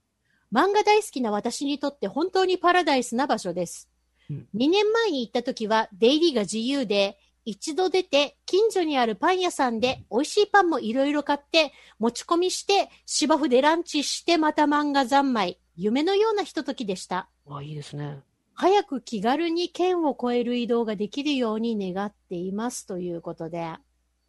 [0.53, 3.89] 漫画大好きな私にとって本当にパラダイスな場所です。
[4.31, 15.61] うん2年前に行った時は出入りが自由で、一度出て近所にあるパン屋さんで美味しいパンもいろいろ買って持ち込みして芝生でランチしてまた漫画三昧。
[15.77, 17.29] 夢のようなひとときでした。
[17.47, 17.55] う。
[17.55, 18.19] あ、いいですね。
[18.55, 23.75] 早く気軽に県を越える移動ができるように願っていますということで。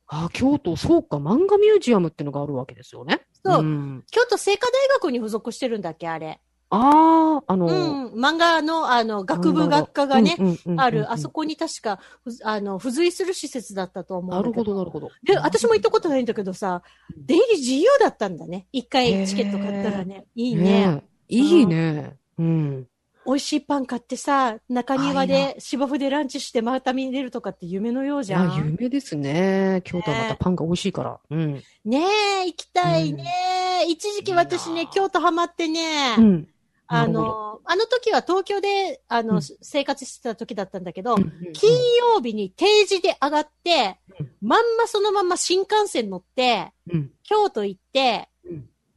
[0.09, 3.21] あ、京都、そうか、漫画ミュージアムってのがあるわけですよね。
[3.43, 6.39] そう、ん京都精華大学に付属してるんだっけあれ。
[6.69, 10.35] ああ、あの、うん、漫画の、あの、学部学科がね、
[10.75, 15.09] ある、あそこに確か、ふあの、付随する施設だったと思うなるほど、なるほど。
[15.23, 16.81] で、私も行ったことないんだけどさ、
[17.15, 18.67] 出入り自由だったんだね。
[18.73, 20.25] 一回チケット買ったらね。
[20.35, 21.03] いいね。
[21.29, 22.17] いいね。
[22.37, 22.87] うん。
[23.25, 28.55] 美味しいパン買ってさ、中庭で芝生でランチしてまた見れるとかって夢のようじゃあ、ん。
[28.55, 29.81] 夢ですね。
[29.83, 31.19] 京都はまたねパンが美味しいから。
[31.29, 31.61] うん。
[31.83, 32.05] ね
[32.43, 33.85] え、行きたいね。
[33.89, 36.47] 一時期私ね京都ハマってね、うん。
[36.87, 47.11] あの、あの時は東京で、あの、うん生活してた時だったんだけど、うん金曜日に定時で上がって、うんまんまそのまま新幹線乗って、うん。
[47.23, 48.29] 京都行って、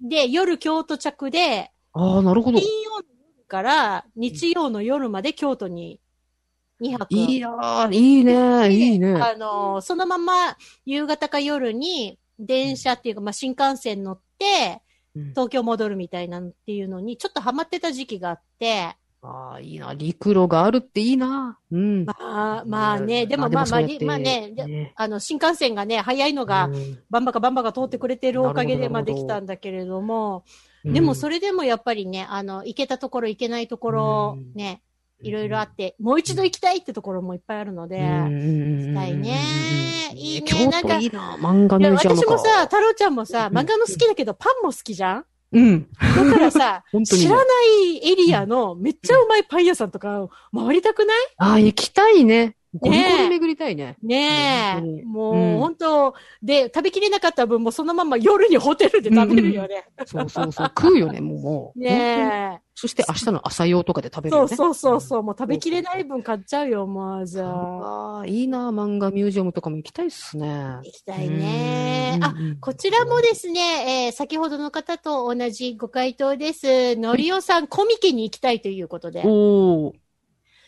[0.00, 2.82] で、夜京都着で、ああ、なるほど金。
[2.82, 3.04] 曜の
[3.36, 6.00] 夜から日曜の夜まで京都に
[6.80, 7.14] 2泊。
[7.14, 8.70] いやー、いいね。
[8.72, 9.14] いいね。
[9.14, 14.89] あの、そのまま夕方か夜に電車っていうか、まあ、新幹線乗って、うん
[15.30, 19.92] 東京戻るみたいなっていうのに、ちょっとハマってた時期があって、ああ、いいな。
[19.92, 21.58] 陸路があるっていいな。
[21.70, 22.06] うん。
[22.06, 26.98] まあ、まあね、でもまあまあ、まあね、であの、新幹線がね、早いのが、うん。
[27.10, 30.44] バンバカバンバカ通ってくれてるおかげで、まあできたんだけれども、
[30.84, 34.54] でもそれでもやっぱりね、あの、行けたところ行けないところうん。
[34.54, 34.80] ね、
[35.22, 39.38] いろいろあって、もう一度行きたいってところもいっぱいあるので、行きたいね。
[40.14, 40.46] いいね。
[40.46, 41.36] 京なんか都いいな。
[41.40, 42.26] 漫画ミいやュージアムか。
[42.26, 43.58] 私もさ、太郎ちゃんもさ、うん。
[43.58, 45.24] 漫画も好きだけど、パンも好きじゃん？
[45.52, 45.88] うん。
[45.92, 47.44] だからさ、 知らな
[47.84, 51.16] いエリアのめっちゃうまいパン屋さんとか回りたくない？
[51.38, 52.56] ああ、行きたいね。
[52.74, 53.96] ゴリゴリ巡りたいね。
[54.02, 54.80] ねえ。
[54.80, 59.86] 本当にもう、うん本当で、食べきれなかった分もそのまま夜にホテルで食べるよね。
[60.06, 60.66] そうそうそう。
[60.68, 61.78] 食うよね、もう。
[61.78, 64.22] ねそして明日の朝用とかで食え。
[64.22, 64.48] べるよね。
[64.48, 65.22] そうそうそうそう。
[65.22, 68.18] もう食べきれない分買っちゃうよ、もう、じゃあ。
[68.18, 68.70] ああ、いいな。
[68.70, 70.48] 漫画ミュージアムとかも行きたいっすね。
[70.48, 72.18] 行きたいね。
[72.22, 76.96] あ、うんうんうんこちらもですね、えー先ほどの方と同じご回答です。
[76.96, 79.22] のりおさん、コミケに行きたいということで。
[79.24, 79.30] お
[79.88, 79.94] お。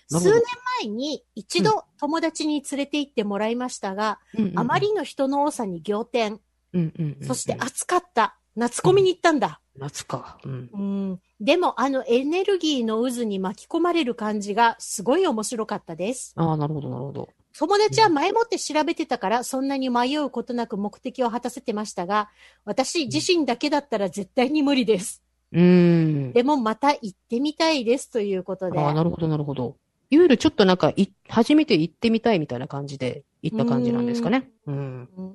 [0.08, 0.42] 数年
[0.82, 6.40] 前に一度友達に連れて行ってもらいましたが、うんうんうんあまりの人の多さに仰天。
[6.72, 8.36] うんうんうんうんそして暑かった。
[8.54, 9.60] 夏コミに行ったんだ。
[9.76, 10.38] 夏か。
[10.44, 10.70] うん。
[10.72, 10.76] う
[11.14, 11.20] ん。
[11.40, 16.34] でもあのエネルギーの渦に巻き込まれる感じがすごい面白かったです。
[16.36, 17.28] ああ、なるほど、なるほど。
[17.56, 22.30] 友達は前もって調べてたからそんなに迷うことなく目的を果たせてましたが、
[22.64, 25.22] 私自身だけだったら絶対に無理です。
[25.52, 26.32] うーん。
[26.32, 28.78] でもまた行ってみたいですということで。
[28.78, 29.76] ああ、なるほど、なるほど。
[30.12, 34.50] いわゆるちょっとなんか、い、初めて行ってみたいみたいな感じで行った感じなんですかね。
[34.66, 35.08] うん。
[35.16, 35.34] うん。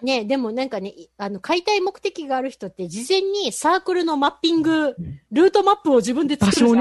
[0.00, 4.94] ねでもなんかね、いあの、買いたい目的がある人って事前にサークルのマッピング、
[5.32, 6.76] ルートマップを自分で作るじゃん。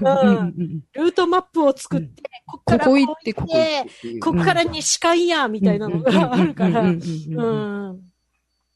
[0.00, 0.80] 場うんうん。
[0.94, 6.80] ルートマップを作って、こっからここ行って、ここから西海や、みたいなのがあるから。
[6.80, 8.00] うん。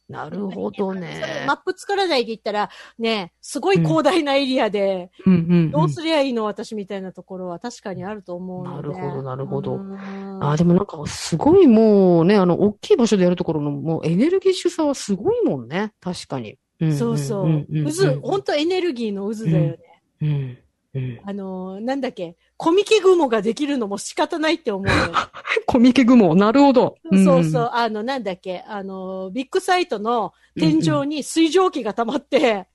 [0.08, 1.54] なるほどねマ。
[1.54, 8.64] ップ作らないで言ったら、ね、すごい広大なエリアで、うんうんうんどうすりゃいいの私みたいなところは確かにあると思う。
[8.64, 15.92] なるほどなるほどうんあ、でもなんか、すごいもうね、あの、大きい場所でやるところの、もうエネルギッシュさはすごいもんね。
[16.00, 16.58] 確かに。
[16.84, 17.48] んそうそう。
[17.48, 19.78] んんん渦、ほんとエネルギーの渦だよね。
[20.20, 20.28] うん。
[20.28, 20.58] うん。
[21.24, 24.92] あのー、なんだっけ、コミケ雲ができるのも仕方ないって思うよ。
[25.66, 26.34] コミケ雲。
[26.34, 26.96] なるほど。
[27.24, 32.66] そうそう、あの、なんだっけ、あのー、ビッグサイトの天井に水蒸気が溜まって。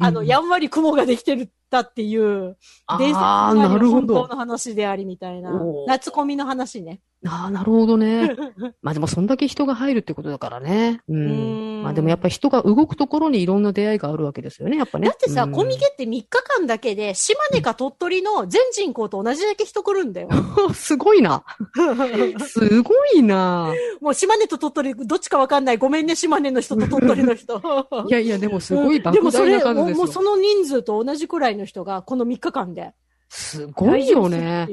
[0.00, 2.56] あの、やんわり雲ができてるたっていう、
[2.98, 3.90] 伝説の。
[3.90, 5.50] 本当の話でありみたいな。
[5.86, 7.00] 夏コミの話ね。
[7.26, 8.36] ああ、なるほどね。
[8.82, 11.00] まあでも、そんだけ人が入るってことだからね。
[11.08, 11.14] う。
[11.14, 15.08] うんんまあでもやっぱ人が動くところにいろんな出会いがあるわけですよね、やっぱね。
[15.08, 20.28] だってさ、うんコミケって3日間だけで、島根か鳥取の全人口と同じだけ人来るんだよ。
[20.74, 21.44] すごいな。
[22.46, 23.72] すごいな。
[24.00, 25.76] もう島根と鳥取、どっちかわかんない。
[25.76, 27.60] ごめんね、島根の人と鳥取の人。
[28.08, 29.96] いやいや、でもすごいでも莫大それ、もうな数ですよ。
[29.96, 32.92] もうその人数と同じくらいの人が、この3日間で。
[33.28, 34.68] すごいよね。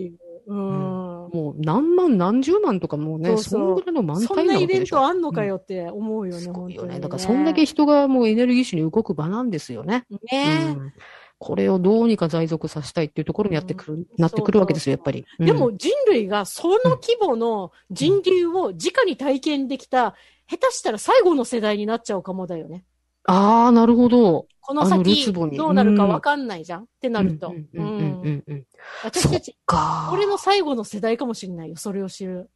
[0.47, 1.10] うん。
[1.33, 4.95] もう何万何十万とかもうね、そうそうそんぐらいの満そタイんなイベンなわけでしょ。
[4.97, 6.87] トあんのかよって思うよね、すごいよね。
[6.87, 10.05] 本当にだからそんだけ人がもうエネルギッシュに動く場なんですよね。
[10.31, 10.93] ねうん
[11.43, 15.25] これをどうにか在属させたいっていうところにやってくる、なってくるわけですよ、やっぱり。
[15.39, 20.13] うんでも人類がその規模の人流を直に体験できた、
[20.47, 22.85] 下手したら最後の世代になっちゃうかもだよね。
[23.25, 24.47] ああ、なるほど。
[24.61, 27.49] この先どうなるかわかんないじゃん、ってなると。
[27.49, 28.65] うんうんうんうんうん。
[29.03, 32.49] 私たち、かこれの最後の世代かもしれないよ、それを知る。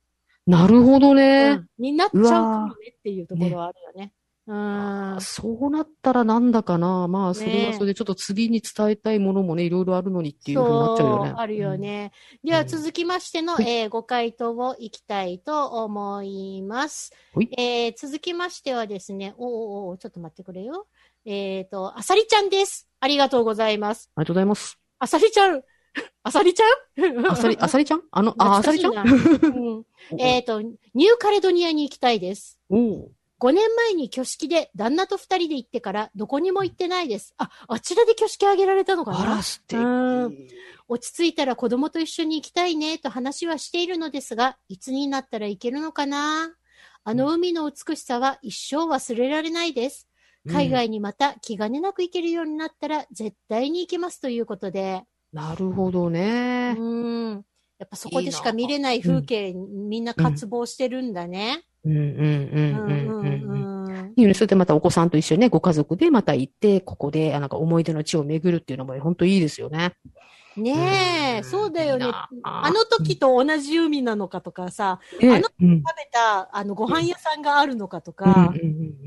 [0.47, 1.55] なるほどうね。
[1.55, 4.13] んになっちゃうかもねっていうところはあるよね。
[4.13, 5.17] うん。
[5.21, 7.07] そうなったらなんだかな。
[7.07, 11.33] まあ、それねはそれでちょっと次に伝えたいものもね、いろいろあるのにっていうふうになっちゃうよね。
[11.35, 12.11] あるよね。
[12.43, 17.11] ではうん続きましての、はいえーご回答をいきたいと思います。
[17.33, 20.85] はいえー続きましてはですね、おーおちょっと待ってくれよ。
[21.25, 22.87] えっ、と、あさりちゃんです。
[22.99, 24.11] ありがとうございます。
[24.15, 24.77] ありがとうございます。
[24.99, 25.61] あさりちゃん？
[26.23, 27.25] あさりちゃん？
[27.25, 28.01] あさり、あさりちゃん？
[28.11, 28.93] あの、あ、あさりちゃん？
[28.93, 28.99] う
[29.79, 29.85] ん
[30.19, 30.75] えっと、ニュー
[31.17, 32.59] カレドニアに行きたいです。
[32.69, 37.33] おう5年前に挙式で旦那と2人で行ってからどこにも行ってないです。
[37.37, 39.21] あ、あちらで挙式あげられたのかな？
[39.21, 39.77] あら、素敵。
[39.77, 40.47] うん
[40.87, 46.51] 落ち着いたら子供と一緒に行きたいねと話はしているのですが、いつになったら行けるのかな？
[47.03, 50.07] あの海の美しさは一生忘れられないです。
[50.47, 55.03] 海外にまた気兼ねなく行けるようになったら絶対に行きますということで。
[55.33, 56.73] なるほどうね。
[56.73, 57.43] ん。
[57.77, 61.63] やっぱそこでしか見れない風景にみんな渇望してるんだね。
[64.33, 69.93] それでまたお子さんと一緒にね、ご家族でまた行って、ここで、なんか思い出の地を巡るっていうのも本当いいですよね。
[70.57, 72.07] ねえ、うん、そうだよね。
[72.43, 75.81] あの時と同じ海なのかとかさ、うん、あの時食べ
[76.11, 78.53] た、あのご飯屋さんがあるのかとか、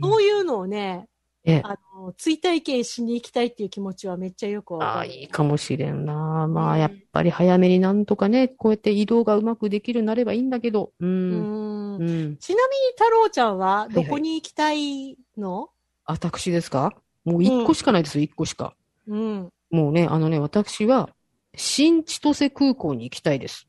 [0.02, 1.08] そういうのをね、
[1.45, 5.05] ええあの、追体験しに行きたいっていう気持ちはめっちゃよくわああ。
[5.05, 6.47] いいかもしれんな。
[6.49, 10.93] まあ、ねやっぱり早めになんとかね、こうやって移動がうまくできるようになればいいんだけど。
[11.01, 11.07] う。
[11.07, 12.36] うんんうん。
[12.36, 15.70] ちなみに太郎ちゃんはどはいはいこに行きたいの、
[16.05, 16.93] 私ですか？
[17.24, 18.74] もう一個しかないですよ、一個しか。
[19.07, 21.11] うん、もうね、あのね、私は、
[21.55, 23.66] 新千歳空港に行きたいです。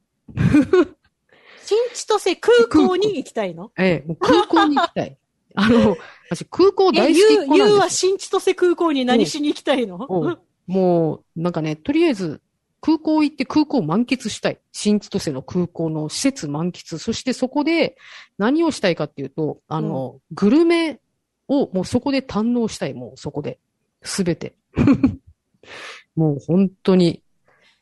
[1.66, 3.72] 新千歳空港に行きたいの？
[3.78, 5.18] ええ、もう空港に行きたい。
[5.60, 5.98] あの、
[6.30, 8.12] 私空港え、大好きゆう、っ子ゆうはなんですよ。
[8.12, 10.06] 新千歳空港に何しに行きたいの？
[10.08, 12.42] おうもう、なんかね、とりあえず、
[12.82, 14.60] 空港行って空港を満喫したい。
[14.72, 16.98] 新千歳の空港の施設満喫。
[16.98, 17.98] そしてそこで
[18.38, 21.00] 何をしたいかっていうと、あの、グルメ
[21.48, 22.94] をもうそこで堪能したい。
[22.94, 23.60] もうそこで。
[24.02, 24.56] すべて。
[26.16, 27.22] もう本当に。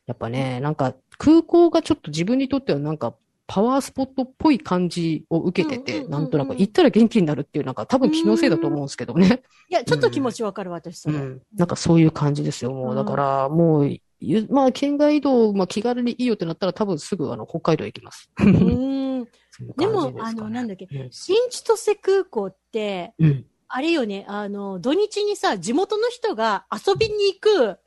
[0.07, 3.13] やっぱね、なんか空港がちょっと自分にとってはなんか
[3.47, 9.41] パワースポットっぽい感じを受けてて、なんとなく行ったら元気になるっていう、なんか多分気のせいだと思うんですけどね。
[9.69, 11.17] いや、ちょっと気持ちわかる、私、それ。
[11.17, 11.41] うん。
[11.55, 12.89] なんかそういう感じですよ、もう。
[12.89, 18.29] うんだから、もう、ゆまあ、県外移動、まあ、気軽にいいよってなったら多分すぐ、あの、北海道行きます。
[18.39, 19.23] うん。
[19.77, 23.45] でも、あの、なんだっけ、うん新千歳空港って、うん。
[23.69, 27.79] あれよね、あの、土日にさ、地元の人が遊びに行く、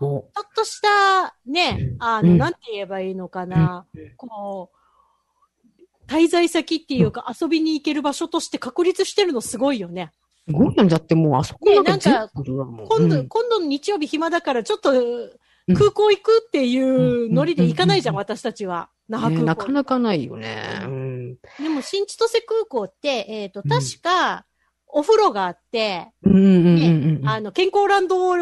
[0.00, 4.73] もちょっとした、ねう、んあの、うんなんて言えばいいのかな、うんこう、
[6.06, 10.12] 滞在先っていうか遊びに行ける場所として確立してるのすごいよね。
[10.46, 14.92] う、すごいなんだってもう、あそこなんかね今度、うん今度の日曜日暇だからちょっと
[15.72, 18.90] 空港行くっていうノリで行かないじゃん、うん私たちは。
[19.08, 19.60] 那覇ね空港。
[19.60, 20.80] なかなかないよね。
[20.84, 21.34] うん。
[21.58, 24.46] でも、新千歳空港って、えっ、と、確か、
[24.86, 26.08] お風呂があって。
[26.24, 28.36] あの、健康ランド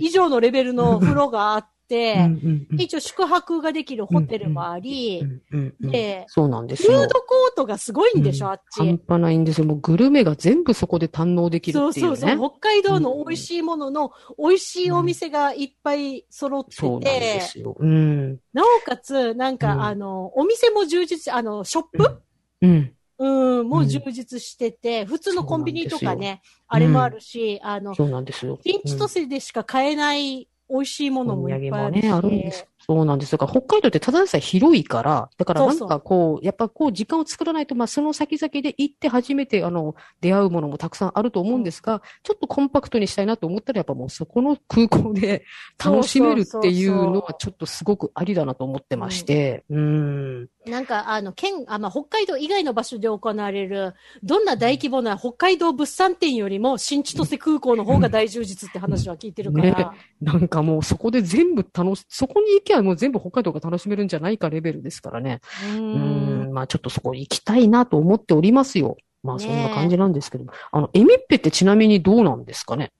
[0.00, 7.08] 以上のレベルの風呂があって、うんうんうん一応宿泊ができるホテルもあり、うんうんうんでそうなんですフードよ。
[7.08, 8.78] コートがすごいんでしょ、うんあっち。
[8.78, 9.66] 半端ないんですよ。
[9.66, 12.16] もうグルメが全部そこで堪能できるそうっていうね。
[12.16, 12.50] そうそう。
[12.50, 17.76] 北海道の美味しいものの美味しいお店がいっぱい揃ってて、そうなんですよ。
[17.78, 18.38] うん。
[18.52, 22.22] なおかつ、なんか、うんあの、お店も充実、あの、ショップ？
[22.62, 22.92] うん。
[23.20, 28.60] うん、もううん充実してて、普通のコンビニとかね、あれもあるし、あの、そうなんですよ。
[28.64, 32.02] 新千歳でしか買えない美味しいものもいっぱいあるし。
[32.02, 32.66] ね、あるんです。
[32.88, 33.32] そうなんです。
[33.32, 45.44] だから北海道ってただでさえ広いから、だからなんかこう、やっぱこう時間を作らないと、まあその先々で行って初めてあの、出会うものもたくさんあると思うんですが、ちょっとコンパクトにしたいなと思ったらやっぱもうそこの空港で
[45.82, 50.48] 楽しめるっていうのはちょっとすごくありだなと思ってまして、うん。
[50.68, 59.92] なんか、あの、県、あ、まあ、北海道以外の場所で行われる、どんな大規模な北海道物産展よりも、新千歳空港の方が大充実って話は聞いてるから。
[59.92, 65.40] ねなんかもうそこで全部楽し、そこに行けばもう全部北海道が楽しめるんじゃないかレベルですからね。
[65.74, 65.76] う。
[65.76, 68.96] うんん、まあちょっとそこ行きたいなと思っておりますよ。
[69.22, 72.92] まあねそんな感じなんですけど、あの、エミッペってちなみにどうなんですかね？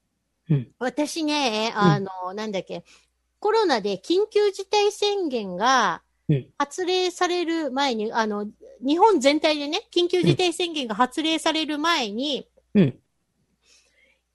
[0.79, 2.83] 私ね、あの、なんだっけ、
[3.39, 6.08] コロナで緊急事態宣言がうん
[6.57, 8.45] 発令される前に、あの、
[8.85, 12.99] 日本全体でね、緊急事態宣言が発令される前に、うん。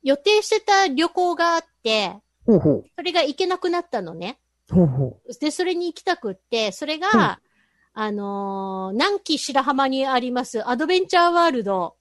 [0.03, 4.39] 予定してた旅行があって、ほうほそれが行けなくなったのね。
[4.71, 4.75] う。
[4.75, 7.55] ほうほで、それに行きたくって、それが、うん
[7.97, 11.95] あのー南紀白浜にありますアドベンチャーワールド。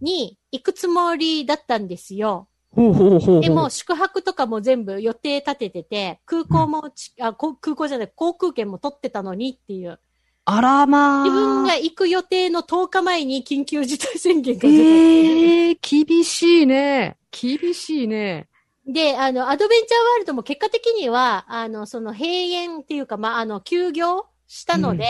[0.00, 2.48] に行くつもりだったんですよ。
[2.74, 3.40] ほうほうほう。
[3.40, 9.98] でも、宿泊とかも全部予定立ててて、空港もち、あ、こ空港じゃない、航空券も取ってたのにっていう。
[10.46, 11.24] あらまあ。
[11.24, 14.74] 自分が行く予定の10日前に緊急事態宣言が出た。
[14.74, 17.16] ええー、厳しいね。
[17.30, 18.48] 厳しいね。
[18.86, 25.06] で、あの、アドベンチャーワールドも結果的には、あの、その閉園っていうか、まあ、あの、休業したので、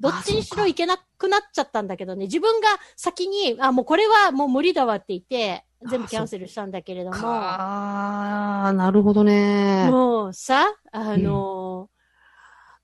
[0.00, 9.88] どっちにしろ行けなくなっちゃったんだけどね、自分が先に、あ、もうこれはもう無理だわって言って、全部キャンセルしたんだけれども、ああ、なるほどね。
[9.90, 11.88] もうさ、あの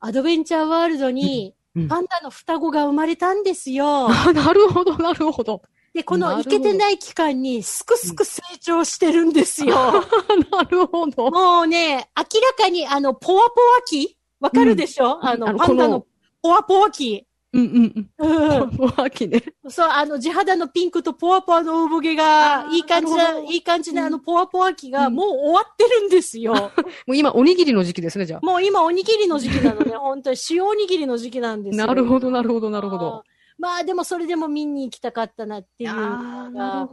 [0.00, 4.08] アドベンチャーワールドにうんパンダの双子が生まれたんですよ。
[4.08, 5.62] あ なるほど、なるほど。
[5.92, 9.76] で、このなるほど行けてない期間にすくすく成長してるんですよ。
[10.50, 11.30] なるほど。
[11.30, 14.16] もうね、明らかにあの、ポワポワ期？
[14.40, 16.06] わかるでしょ、うんあの、パンダの
[16.44, 17.26] ポワポワ期。
[17.54, 18.62] うんうんうん。
[18.62, 18.76] うん。
[18.76, 19.42] もう秋ね。
[19.66, 26.52] そう、あの、地肌のピンクとポワポワの産毛がいい感じな、いい感じな、あの、ポワポワ期がうんもう終わってるんですよ。
[27.06, 31.80] もう今、おにぎりの時期ですね、じゃもう今、おにぎりの時期なのね、本当に塩おにぎりの時期なんですあ。
[31.80, 31.86] よ。
[31.86, 33.24] なるほど、なるほど、なるほど。
[33.58, 36.88] まあでもそれでも見に行きたかったなっていうあのが。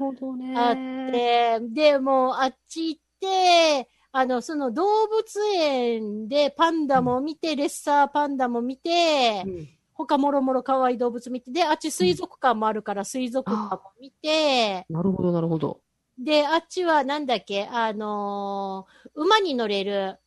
[0.56, 0.76] あっ
[1.12, 9.70] て、で、もうあっち行って、あの、その動物園でパンダも見て、レッサーパンダも見て、うん。
[9.94, 15.80] 他もろもろ可愛い動物見て、で、あっち水族館もあるから水族館も見て、なるほど、なるほど。
[16.18, 20.18] で、あっちはなんだっけ、あのー馬に乗れる、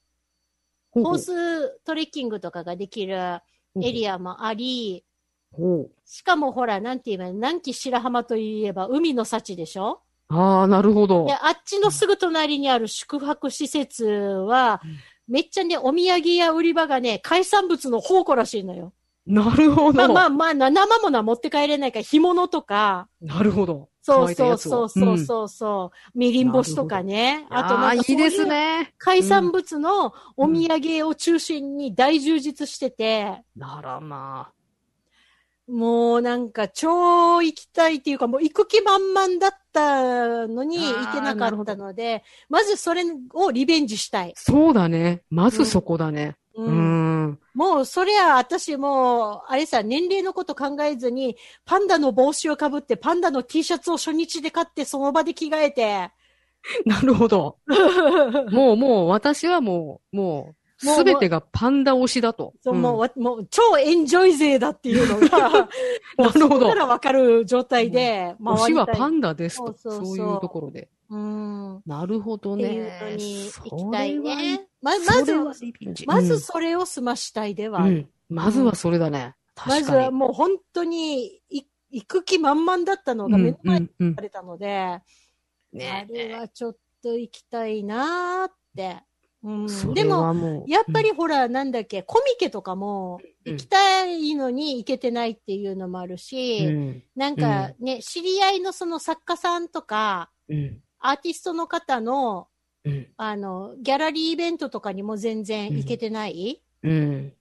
[0.92, 3.40] ほホーストレッキングとかができるエ
[3.92, 5.04] リアもあり。
[6.04, 10.00] しかもほら、なんて言えば南紀白浜といえば海の幸でしょ？
[10.28, 11.34] ああ、なるほどで、。
[11.34, 14.96] あっちのすぐ隣にある宿泊施設は、うん
[15.26, 18.92] めっちゃね、お土産や売り場がね、海産物の宝庫らしいのよ。
[19.26, 19.96] なるほど。
[19.96, 23.88] まあまあまあ、な生ものは持って帰れないから、干物とか、なるほど。
[24.02, 27.46] そうそうそうそうそうそう、みりん干しとかね。
[27.50, 28.02] うんあとなんかいい。
[28.98, 34.50] 海産物のお土産を中心に大充実してて、ならま
[35.66, 43.02] もうなんか超行きたいっていうかもう行く気満々だったのに行けなかったので、まずそれ
[43.32, 44.34] をリベンジしたい。
[44.36, 45.22] そうだね。
[45.30, 46.36] まずそこだね。
[46.54, 47.38] ううんん。
[47.54, 56.10] もうそりゃ私もう、あれさ、年齢のこと考えずに、パンダの帽子をかぶって、パンダの T シャツを初日で買って、その場で着替えて、
[56.86, 57.58] なるほど。
[58.50, 62.54] もう、もう、私はもう、もうすべてがパンダ推しだと。
[62.62, 65.68] そう、んもうわ、もう、超エンジョイ勢だっていうのが、
[66.18, 68.66] なるほどからわかる状態で推。
[68.66, 69.74] しはパンダですと。
[69.76, 70.88] そういうところで。
[71.10, 71.76] うん。
[71.76, 72.74] っなるほどてね。
[72.74, 74.66] いうのに行きたいね。
[74.80, 75.34] ま、まず
[76.06, 77.82] まずそれを済ましたいでは。
[77.82, 78.08] うん。
[78.28, 79.34] まずはそれだね。
[79.66, 80.10] まずは。
[80.10, 85.02] もう本当に、い行く気満々だったのが目の前にされたので、あ
[85.72, 89.02] ねれはちょっと行きたいなーって。
[89.44, 89.52] う
[89.90, 90.64] ん、でも。
[90.66, 93.52] やっぱりほら、なんだっけ、コミケとかもうん。
[93.52, 102.48] 行きたいのに行けてないっていうのもあるうし、ん、なんかね、知り合いのその作家さんとか、うん、アーティストの方の、
[102.84, 106.62] うん、あの、ギャラリーイベントとかにも全然行けてない？
[106.82, 107.32] うん。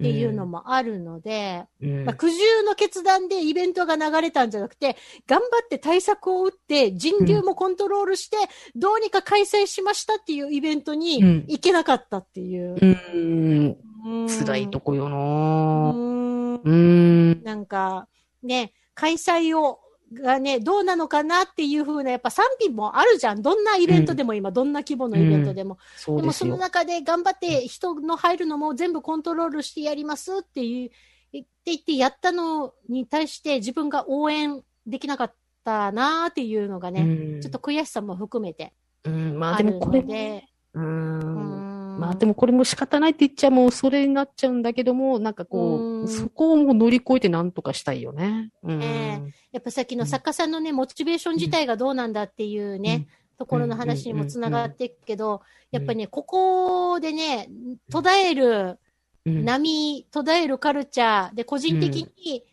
[0.00, 4.96] っていうのもあるので、うん、まあ、苦渋の決断でイベントが流れたんじゃなくて、
[5.26, 8.38] 頑張って対策を打って、人流もコントロールして、
[8.74, 11.44] どうにか開催しましたっていうイベントにうん。
[11.48, 12.76] 行けなかったっていう。
[12.80, 13.76] うん、
[14.06, 14.28] うん。
[14.28, 15.16] 辛いとこような。
[15.16, 16.54] ん。
[16.64, 18.08] うん、なんか、
[18.42, 19.80] ね、開催を、
[20.12, 23.42] がね、どうなのかなっていうふうな、やっぱ賛否もあるじゃん。
[23.42, 25.78] どんなイベントでも今、どんな規模のイベントでも。
[26.06, 26.56] でもその。
[26.56, 30.90] 中で頑張って人の入るのも全部コントロールしてやりますっていう、
[31.32, 35.34] 言って言ってやったのに対して自分が応援できなかっ
[35.64, 38.72] たなーっていうのがね、うんちょっと悔しさも含めて
[39.04, 40.44] うん、まああるでもこれも、ので、
[40.74, 40.80] う。
[40.80, 41.69] うんん
[42.00, 48.50] まあでもこれも仕方ないって言っちゃもうそれになっちゃうんだけども、なんかこうんう、そこをもう乗り越えてなんとかしたいよね。
[48.62, 48.78] うん。
[48.78, 49.22] ね
[49.52, 53.06] やっぱさっきの作家さんのね、モチベーション自体がどうなんだっていうね、
[53.38, 57.48] ところの話にもつながっていくけど、やっぱりね、ここでね、
[57.90, 58.78] 途絶える
[59.26, 62.44] うん、波、途絶えるカルチャーで個人的に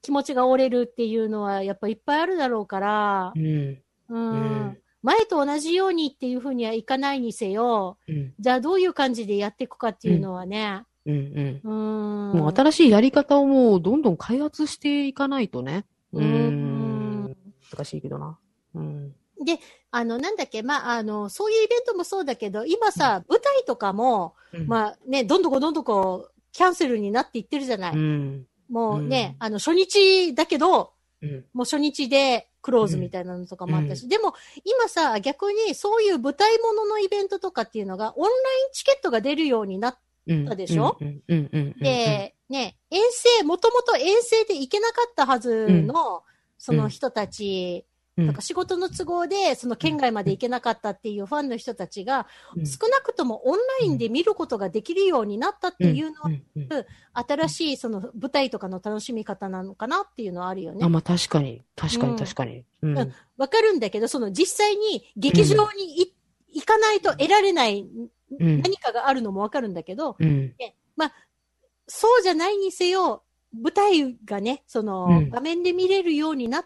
[0.00, 3.82] 気持ちが折れるっていうのはやっぱいっぱいあるだろうからう、ん。
[4.08, 4.78] うん。
[5.02, 8.34] うん前と同じようにっていうふうにはいかないにせよ、うん。
[8.40, 11.14] じゃあどういう感じでやっていくかっていうのはね、うん。
[11.14, 11.60] うん。
[11.62, 12.38] うん。
[12.38, 15.84] もう新しいやり方をもうどんどん開発していかないとね。
[16.12, 17.36] ううんん。
[17.70, 18.38] 難しいけどな。
[18.74, 19.14] うん。
[19.90, 27.94] あの、なんだっけ、まあ、あの、そういうイベントもそうだけど、今さ、舞台とかも、あ、まあね、どんどこどんどこキャンセルになっていってるじゃない。
[27.94, 28.46] うん。
[28.68, 30.92] もうね、あの、初日だけど、
[31.22, 31.44] うん。
[31.54, 34.34] もう初日でクローズみたいなのとかもあったし、でも
[34.64, 40.44] 今さ、逆にそういう舞台もののイベントとかっていうのがオンラインチケットが出るようになっうん。
[40.46, 40.98] たでしょ？
[41.00, 41.22] うん。
[41.26, 41.50] うん。
[41.52, 41.74] うん。
[41.82, 46.22] て、ね、遠征、もともと遠征で行けなかったはずの、
[46.58, 47.87] その人たちうん
[48.26, 56.84] なんか仕事の都合で、その県外まで行けなかったっていうファンの人たちが、うん少なくともオンラインで見ることができるようになったっていうのは、
[57.26, 60.88] 新しいその舞台とかの楽しみ方なのかなっていうのはあるよあ、ね。
[60.88, 61.64] まあ確かに。
[61.76, 62.64] 確かうんに確かに。
[62.82, 62.98] うん。
[62.98, 66.14] うんわかるんだけど、その実際に劇場にい
[66.54, 67.86] 行かないと得られない
[68.40, 68.60] うん。
[68.62, 70.54] 何かがあるのもわかるんだけど、うん。
[71.88, 76.64] そうじゃないにせよ、舞台がね、その、うん画面で見れるようにな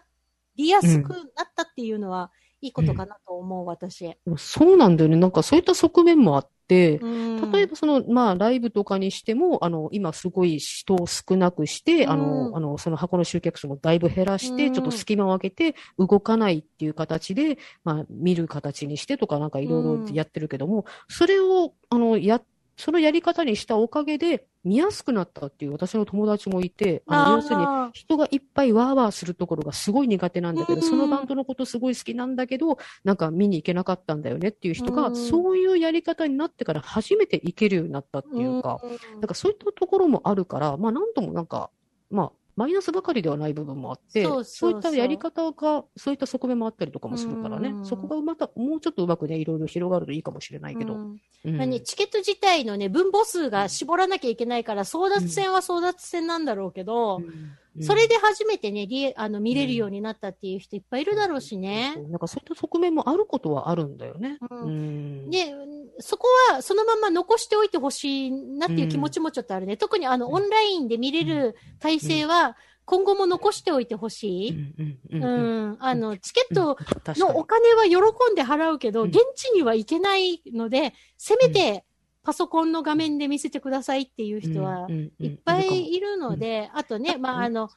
[0.55, 2.31] りやすくなったっていうのは、
[2.61, 4.09] いいことかなと思う、私。
[4.37, 5.17] そうなんだよね。
[5.17, 22.41] なんかそういった側面もあって、うん例えばその、まあ、ライブとかにしても、あの、今すごい人を少なくして、あうの、んあの、その箱の集客数もだいぶ減らして、うんちょっと隙間を空けて、動かないっていう形で、まあ、見る形にしてとかなんかいろいろやってるけども、それを、あの、や、
[22.75, 30.81] そのやり方にしたおかげで、見やすくなったっていう私の友達もいて、あの、要するに、人がいっぱいワーワーするところがすごい苦手なんだけど、うん。
[30.81, 35.15] そのバンドのことすごい好きなんだけど、なんか見に行けなかったんだよねっていう人が、うん。
[35.15, 39.19] そういうやり方になってから初めて行けるようになったっていうか、うん。
[39.19, 41.69] なんかそういったところもあるから、まあなんともなんか、
[42.09, 47.85] まあ、マイナスばかりではない部分もあって、そういったやり方が、そういった側面もあったりとかもするからね、うん。
[47.85, 50.93] そこがまたもうちょっとうまくね、いろいろ広がるといいかもしれないけど。
[50.93, 51.21] うん。
[51.45, 51.57] うん。
[51.57, 61.95] 何チケット自体のね、分母数が絞らなきゃいけないから、争奪戦は争奪戦なんだろうけど、うんそれで初めてね、リあの見れるようになったっていう人いっぱいいるだろうしね。
[62.09, 64.37] なんかそういった側面もあることはあるんだよね。
[64.51, 64.59] うん。
[64.59, 65.29] うん。
[65.31, 65.53] で、
[65.99, 69.77] そこはそのまま残しておいてほしいなっていう気持ちもちょっとあるね。
[69.77, 70.33] 特にあの、うん。
[70.35, 74.73] オンラインで見れる体制は、今後も残しておいてほしい。
[75.11, 75.77] うん。
[75.79, 76.77] あの、チケット
[77.17, 77.97] のお金は喜
[78.31, 79.09] んで払うけど、うん。
[79.09, 81.85] 現地には行けないので、せめて
[82.23, 84.87] パソコンの画面で見せてくださいっていう人は
[85.19, 87.69] いっぱいいるので、あとね、まあ、あの、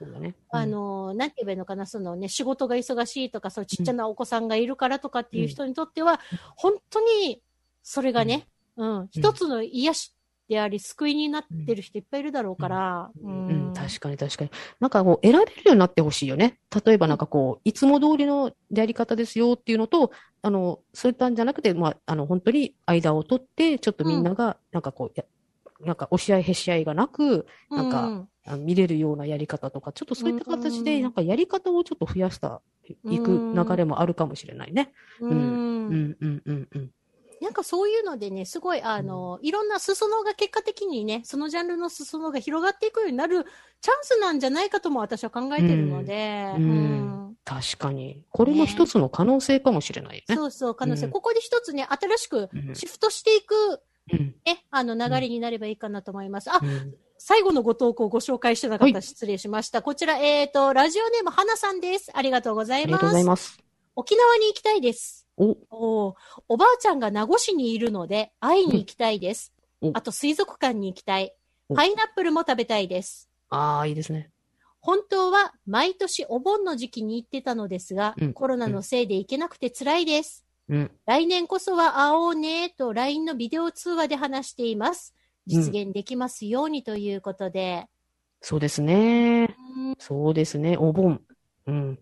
[0.50, 6.20] あ、の、なんて言えばいいのかな、そのね、仕事が忙しいとか、そうちっちゃなお子さんがいるからとかっていう人にとっては、
[6.56, 7.42] 本当に、
[7.82, 10.15] それがね、うん、一つの癒し
[10.48, 13.46] であり、救いになってる人いっぱいいるだろうから、ううん。
[13.48, 13.72] うん。
[13.72, 14.50] 確かに確かに。
[14.80, 16.58] なんかこう選べるようになってほしいよね。
[16.84, 25.24] 例えばなんかこう、いつも通りのやり方ですよっていうのと、あの、そういったんじゃなくて、まあ、あの、本当に間を取って、ちょっとみんなが、なんかこう、や
[25.80, 32.62] なんか押し合いへし合いがなく、なんかうん見れるようなやり方とか、ちょっとそういった形で、うんなんかやり方をちょっと増やした、
[33.10, 34.92] いく流れもあるかもしれないね。
[35.20, 35.38] うん。
[35.88, 36.90] うん、うん、うん、うん。
[37.46, 43.44] なんかそういうのでね、すごい、あの、いろんな裾野が結果的にね、そのジャンルの裾野が広がっていくようになる
[43.80, 48.24] チャンスなんじゃないかとも私は考えてるので、うんうん確かに。
[48.30, 50.34] これも一つの可能性かもしれないよね。
[50.34, 51.06] そうそう、可能性。
[51.06, 53.80] うんここで一つね、新しくうんシフトしていく、
[54.12, 56.50] うんね、あの流れになればいいかなと思います。
[56.50, 59.82] あ、うん最後のご投稿をご紹介してなかった、はい失礼しました。
[59.82, 62.10] こちら、えっ、と、ラジオネーム、花さんです。
[62.12, 62.84] ありがとうございます。
[62.84, 63.58] ありがとうございます。
[63.94, 65.25] 沖縄に行きたいです。
[65.36, 66.14] お、おー
[66.48, 69.52] おばあちゃんが名護市にいるので、会いに行きたいです。
[69.82, 71.34] うんあと、水族館に行きたい。
[71.68, 73.28] おパイナップルも食べたいです。
[73.50, 74.30] ああ、いいですね。
[74.80, 80.46] 本当は、毎年お盆の時期に行ってたのですが、うんコロナのせいで行けなくて辛いです。
[80.68, 80.90] うん。
[81.04, 85.14] 来年こそは会おうねと LINE のビデオ通話で話しています。
[85.46, 87.86] 実現できますようにということで。
[88.40, 89.56] そうですね。
[89.76, 90.76] うんそうですね。
[90.76, 91.20] お盆。
[91.66, 91.98] うん。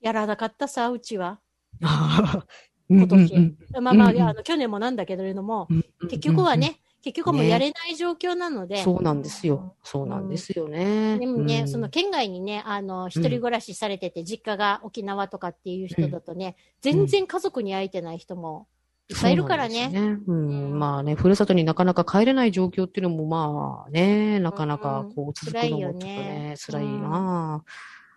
[0.00, 1.40] やらなかったさ、うちは。
[1.80, 2.44] 今
[2.90, 3.56] 今年。
[3.80, 4.22] まあまあ、うんうん。
[4.22, 8.82] あの、去年もなんだけれども、結結局はね、結局はもうやれない状況なので。
[8.82, 9.76] そうなんですよ。
[9.84, 11.18] そうなんですよね。
[11.18, 11.68] でもね、うん。
[11.68, 18.66] その県外にね、あの、一人暮らしされてて、実家が沖縄とかっていう人だとね、全然家族に会えてない人も
[19.08, 19.90] いっぱいいるからね。
[19.92, 25.98] そうなんまあね、ふるさとになかなか帰れない状況っていうのもまあね、なかなかこう続くのもちょっと辛いよね。
[25.98, 27.70] ね、辛いなあ。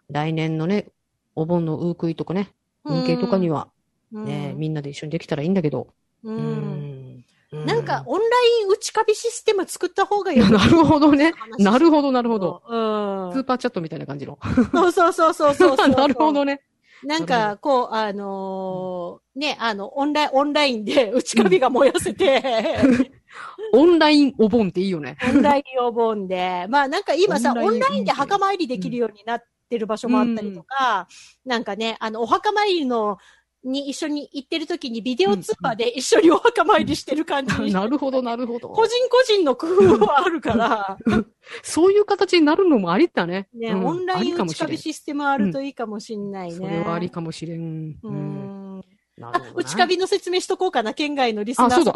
[0.10, 0.88] 来年のね、
[1.36, 2.50] お盆のウークイとかね、
[2.84, 3.68] ウンケーとかには
[4.14, 5.88] うんね、みんなで一緒にできたらいいんだけど。
[6.24, 7.26] ううんん
[7.66, 8.26] なんか、オンラ
[8.62, 11.34] イン打ち壁システム作った方がいや、よ なるほどね。
[11.38, 12.62] 話なるほど、なるほど。
[12.68, 14.38] うんスーパーチャットみたいな感じの。
[14.72, 15.88] そうそうそうそうそうそう。
[15.96, 16.62] なるほどね。
[17.04, 22.44] なんか、こう、あのーね、あの、オンライン、オンラインでウチカビが燃やせて、
[23.74, 25.18] オンラインお盆っていいよね。
[25.30, 31.08] オンラインお盆で、まあなんか今さ、オンラインオンラインで墓参りできるようになってる場所もあったりとか、
[31.46, 33.18] なんかね、あの、お墓参りの、
[33.64, 38.70] に一緒に行ってる時にビデオ通話で一緒にお墓参りしてる感じに、 なるほど、なるほど。
[38.70, 40.98] 個人個人の工夫はあるから、
[41.62, 43.48] そういう形になるのもありだね。
[43.54, 46.56] ね、うんオンライン打ち壁システムあるといいかもしんないね。
[46.56, 48.00] それはありかもしれん。
[48.02, 48.61] ううん
[49.30, 49.32] ん。
[49.32, 51.72] なるほどな内カビの説明しとこうかな、県外のリスナーあ。
[51.72, 51.94] そうだ。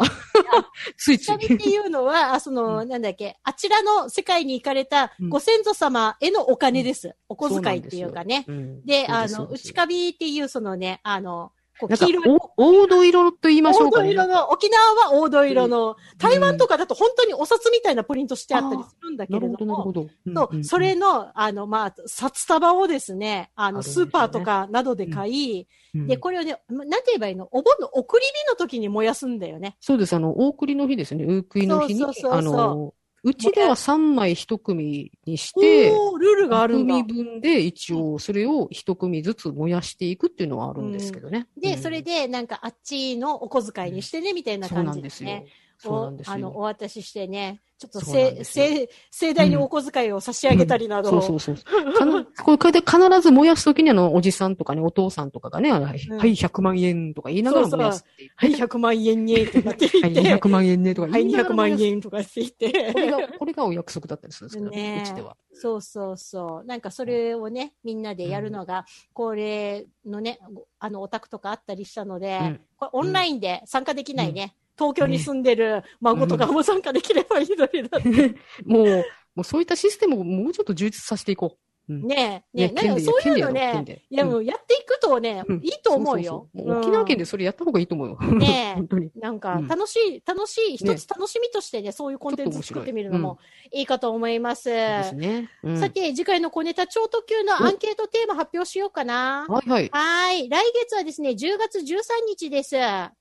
[0.96, 1.72] ついつ 内カビってい。
[1.72, 7.14] いうのは、あその、なんだっけ、あちらの世界に行かれたご先祖様へのお金です。
[7.28, 8.44] お小遣いっていうかね。
[8.46, 12.38] うんで、あの、内カビっていうそのね、あの、黄色い。
[12.56, 14.10] お黄土色と言いましょうかね。
[14.10, 20.62] 黄土色の、沖縄は黄土色の、台湾とかだと本当にお札みたいなプリントしてあったりするんだけなるほど、なるれども、ほど。
[20.64, 27.48] それの、あの、まあ、札束をですね、あの、スーパーとかなどで買い、うん、で、これをね、まなんて言えばいいの？
[27.52, 29.76] お盆の送り火の時に燃やすんだよね。
[29.80, 30.14] そうです。
[30.14, 31.24] あの、大栗の日ですね。
[31.24, 32.94] 大栗の日にそうそうそうそうあの、
[33.26, 37.06] うちでは3枚1組にして、ルールがあるんだ2。
[37.08, 41.48] 組分で一応それを1組ずつ燃やしていくっていうのはあるんですけどね。
[41.60, 45.26] で、うんそれで、なんか、あっちのお小遣いにしてね、みたいな感じですね。。
[45.26, 46.60] そうなんですおあの、およ。
[46.60, 51.10] 渡ししてね、ちょっとせ、せ、盛大にお小遣いを差し上げたりなど。
[51.10, 51.92] そうそうそう。
[51.92, 58.30] かな これこれで必ず燃やすときにあの、おじさんとかね、お父さんとかがね、はい、うんはい、100万円とか言いながら燃やすっていう。
[58.34, 60.22] はい、100万円ね、ってなっていはい、て。
[60.22, 61.80] 200万円ねとかはい、200言いながら燃やす。
[61.82, 62.92] 万円とかって言って。
[62.92, 65.36] これが、これがお約束だったりするんですけど、ねうちでは。
[65.52, 66.66] そうそうそう。
[66.66, 70.38] なんかそれをね、みんなでやるのが、恒例のね、
[70.78, 74.54] あの、オタクとかあったりしたので、うんこれオンラインで参加できないね。
[74.78, 78.36] 東京に住んでる孫とかも参加できればいいのになって。
[78.64, 79.04] もう、
[79.34, 81.58] もうそういったシステムをもうちょっと充実させていこう。
[81.88, 86.48] うんねえ、ねえ、なん県でかそういうのねやうんもうやっていくとね、うんいいと思うよ。
[86.52, 88.18] そそそもう沖縄県でそれやった方がいいと思うよ。
[88.20, 89.10] ねえ本当に。
[89.14, 93.38] なんかうん楽しい、楽しい、一つ楽しみとしてね、そういうコンテンツ作ってみるのも
[93.72, 94.64] いいかと思います。
[94.64, 95.50] そうですね。
[95.62, 99.46] うんさて、次回の小ネタ超特急のアンケートテーマ発表しようかな。
[99.48, 99.88] はいはい。
[99.92, 100.48] はい。
[100.48, 102.76] 来月はですね、10月13日です。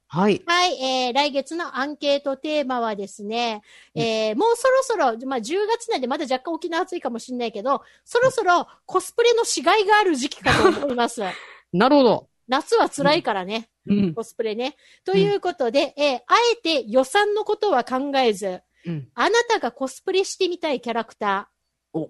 [0.07, 0.35] ははい。
[0.35, 0.41] い。
[0.83, 3.61] えー、来月のアンケートテーマはですね、
[3.95, 11.21] えー、もうそろそろ、まあ、10月なんでまだ若干沖縄暑いかもしれないけど、そろそろコスプレのしがいがある時期かと思います。
[11.73, 12.29] なるほど。
[12.47, 13.69] 夏は辛いからね。
[13.87, 14.13] うん。
[14.13, 14.75] コスプレね。
[15.03, 19.09] ということで、えーあえて予算のことは考えず、うん。
[19.15, 22.09] あなたがコスプレしてみたいキャラクター、お、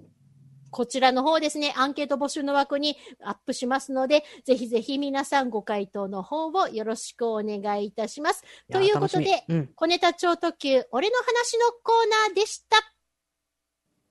[0.75, 8.43] こちらの方ですね、アンケート募集の枠にアップしますので、ぜひぜひ皆さんご回答の方をよろしくお願いいたします。
[8.69, 9.69] ということでうん。
[9.73, 12.75] 小ネタ超特急、俺の話のコーナーでした。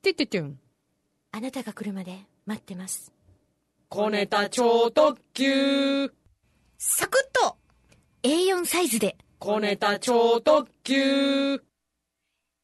[0.00, 0.58] てっててん。
[1.32, 3.12] あなたが来るまで待ってます。
[3.90, 6.10] 小ネタ超特急。
[6.78, 7.58] サクッと
[8.22, 11.62] A4 サイズで小ネタ超特急。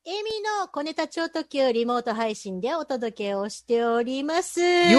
[0.07, 0.30] エミ
[0.62, 4.61] の小ネタ超特急リモート配信でお届けをしております。
[4.61, 4.98] よ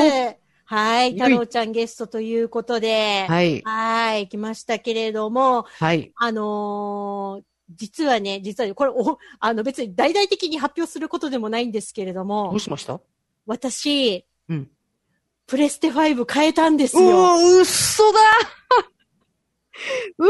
[0.65, 1.13] はい。
[1.13, 3.61] 太郎ちゃんゲストということで、はい。
[3.63, 6.11] はい、来ましたけれども、はい。
[6.15, 7.43] あのー
[7.73, 12.99] 実はね、実はこれ、お、あの別に大々的に発表することでもないんですけれどどもう、しました？
[13.45, 14.69] 私、うん。
[15.47, 17.17] プレステ5変えたんですうよ。
[17.17, 18.19] わ、嘘だ
[20.19, 20.27] う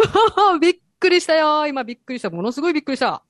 [0.51, 1.65] わ、びっくりしたよ。
[1.67, 2.29] 今びっくりした。
[2.29, 3.23] ものすごいびっくりした。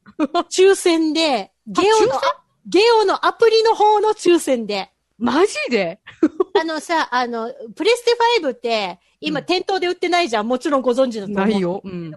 [0.53, 2.21] 抽選で、ゲオの
[2.67, 4.91] ゲオのアプリの方の抽選で。
[5.17, 5.99] マジで？
[6.59, 10.47] あのさ、あの、プレステ5って、今うん店頭で売ってないじゃん。
[10.47, 11.47] もちろんご存知だと思う。
[11.47, 11.81] ないよ。
[11.83, 12.11] うん。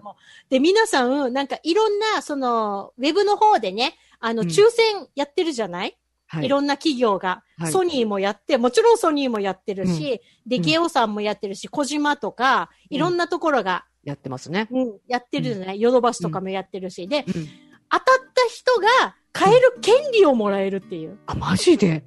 [0.49, 5.95] で、皆さん、なんかいろんな、その、ウェブの方でね、あの、うん抽選やってるじゃない、、
[6.25, 6.49] はいい。
[6.49, 14.69] ろんな企業が、はいソニーもやって、もちろんソニーもやってるし、で、うんゲオさんもやってるし、小島とか、いろんなところが、やってますね。
[14.71, 15.81] うんやってるじゃない？
[15.81, 17.23] ヨドバシとかもやってるし、で、うん。
[17.23, 18.01] 当たっ
[18.33, 21.17] た人が買える権利をもらえるっていう。
[21.25, 22.03] あ、マジで？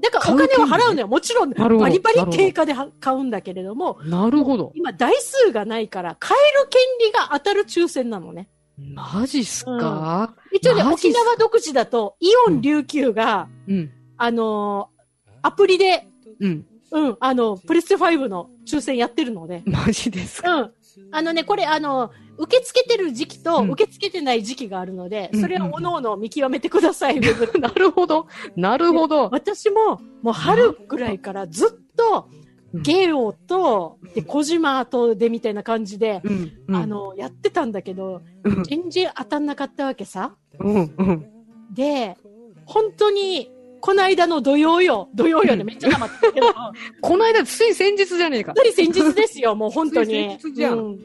[0.00, 1.08] だからお金は払うのよ。
[1.08, 4.72] もちろん、バリバリ定価では買うんだけれども、なるほど。
[4.74, 8.48] 今台数がないから、買える権利が当たる抽選なのね。
[8.76, 10.34] マジっすか？
[10.52, 13.90] 一応ね、沖縄独自だと、イオン琉球が、うん。
[14.16, 14.98] あのー
[15.42, 16.06] アプリで、
[16.40, 16.66] うん。
[16.90, 20.54] うん、あの、プレステ5の抽選やってるので、マジですか？
[20.56, 20.72] うん。
[21.10, 28.26] あのね、これ、あの、受け付けてる時期とうん受け付けてない時期があるので、うんそれはおのおの見極めてください、ウェブでなるほど。
[28.56, 29.28] なるほど。
[29.30, 36.52] 私も、もう春ぐらいからずっと、うんゲオと、で、小島とでみたいな感じで、うん。
[36.68, 38.64] うんあ、の、やってたんだけど、うん。
[38.64, 40.34] 全然当たんなかったわけさ。
[40.58, 40.94] うん。
[40.98, 41.26] うん。
[41.72, 42.18] で、
[42.66, 43.50] 本当に、
[43.80, 45.08] この間の土曜よ。
[45.14, 45.62] 土曜よね。
[45.62, 46.46] うんめっちゃ黙ってるけど。
[47.00, 48.62] この間、つい先日じゃねえか本。
[48.62, 49.54] 当に先日ですよ。
[49.54, 50.06] もう本当に。
[50.06, 50.98] つい先日じゃんうん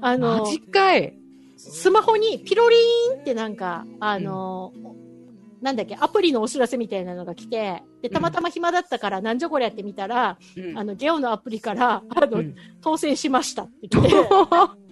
[0.00, 1.14] あのマ、ジかい。
[1.56, 4.72] スマホにピロリーンってなんか、あの、
[5.60, 14.08] なんだっけ、アプリのお知らせみたいなのが来て、で、たまたま暇だったから、なんじゃこりゃって見たら、うんあの、ゲオのアプリから、あの、うん当選しましたって来て、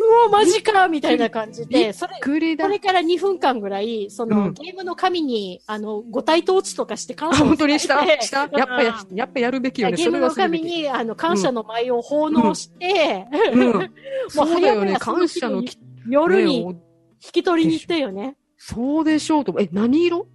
[0.00, 2.70] うわ、マジかみたいな感じで、それ、くりだそ。
[2.70, 8.04] れから2分間ぐらい、その、うんゲームの紙に、あの、五体統治とかして感あ、謝を本当にした？
[8.20, 8.48] した？
[8.56, 9.96] やっぱや、やっぱやるべきよね。
[9.96, 10.62] ゲームのはするべき。
[10.62, 13.72] 紙に、あの、感謝の舞を奉納して、うん。
[13.74, 13.90] もう
[14.30, 14.92] そうだよね。
[14.94, 15.76] 早く感謝のき、
[16.08, 16.76] 夜にね
[17.24, 18.36] 引き取りに行ったよね。
[18.56, 19.54] そうでしょうと。
[19.58, 20.26] え、何色？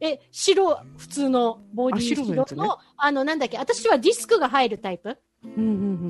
[0.00, 5.18] え、白、普通のボディあ白の白やつねの、あの、なんだっけ、私はディスクが入るタイプ。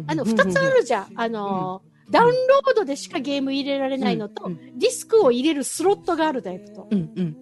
[0.07, 1.09] あの、二つあるじゃん。
[1.17, 6.89] あの、ダウンロードでしかゲーム入れられないのと、うんディスクを入れるスロットがあるタイプと。
[6.91, 7.37] うんうん。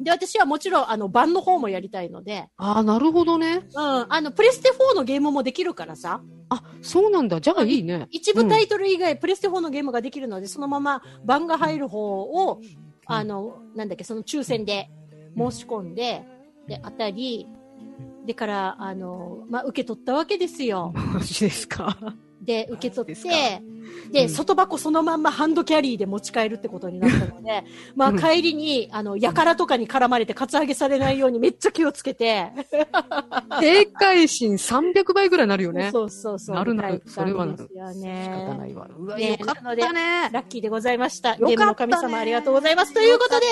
[0.00, 3.62] で、私はもちろん、あの、版の方もやりたいので、ああ、なるほどね。
[3.74, 7.40] うん、あの、プレステ4のゲームもできるからさ、あ、そうなんだ。
[7.40, 8.06] じゃあいいね。
[8.10, 12.60] 一部タイトル以外、プレステ4のゲームができるので、そのまま版が入る方を、
[13.06, 14.90] あの、なんだっけ、その抽選で
[15.36, 16.24] 申し込んで、
[16.68, 17.46] で、当たり、
[18.28, 20.92] でから、あの、まあ、受け取ったわけですよ。
[21.14, 21.96] マジですか？
[22.40, 23.62] で、受け取って、
[24.10, 27.64] で、うん外箱そのまんまハンドキャリーで持ち帰るってことになったので、
[27.94, 32.50] まあうん帰りに、あの、やからとかに絡まれてカツアゲされないようにめっちゃ気をつけて、
[33.60, 35.90] 警戒心300倍ぐらいなるよね。
[35.92, 36.56] そうそうそう。
[36.56, 38.28] なるなるそれはなるですよ仕ね。
[38.46, 38.88] 方ないわ。
[38.96, 40.30] うわ、ねよかったね。
[40.32, 41.30] ラッキーでございました。
[41.30, 42.94] よかったねゲームの神様ありがとうございます。
[42.94, 43.46] ということで、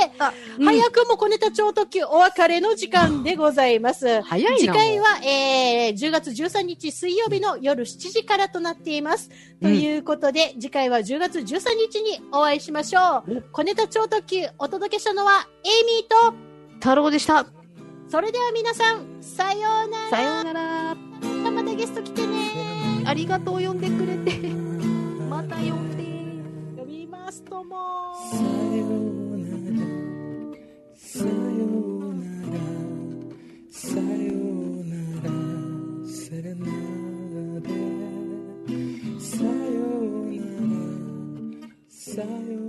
[0.59, 4.22] うん早くも小ネタ超特急お別れの時間でございます。
[4.22, 4.59] 早いな。
[4.59, 9.31] 次回は、えー、10月13日水曜日の夜7時からとなっています。
[9.61, 11.45] ということで、次回は10月13
[11.91, 13.43] 日にお会いしましょう。
[13.53, 16.35] 小ネタ超特急お届けしたのは、エイミーと、
[16.74, 17.47] 太郎でした。
[18.09, 20.11] それでは皆さん、さようなら。
[20.11, 20.95] さようなら。
[21.51, 23.05] またゲスト来てね。
[23.05, 24.49] ありがとう、呼んでくれて。
[25.29, 26.05] また呼んで。
[26.81, 28.14] 呼びますとも。
[28.24, 28.37] さ
[31.24, 32.66] ようなら
[33.70, 34.46] さよう
[42.17, 42.66] 在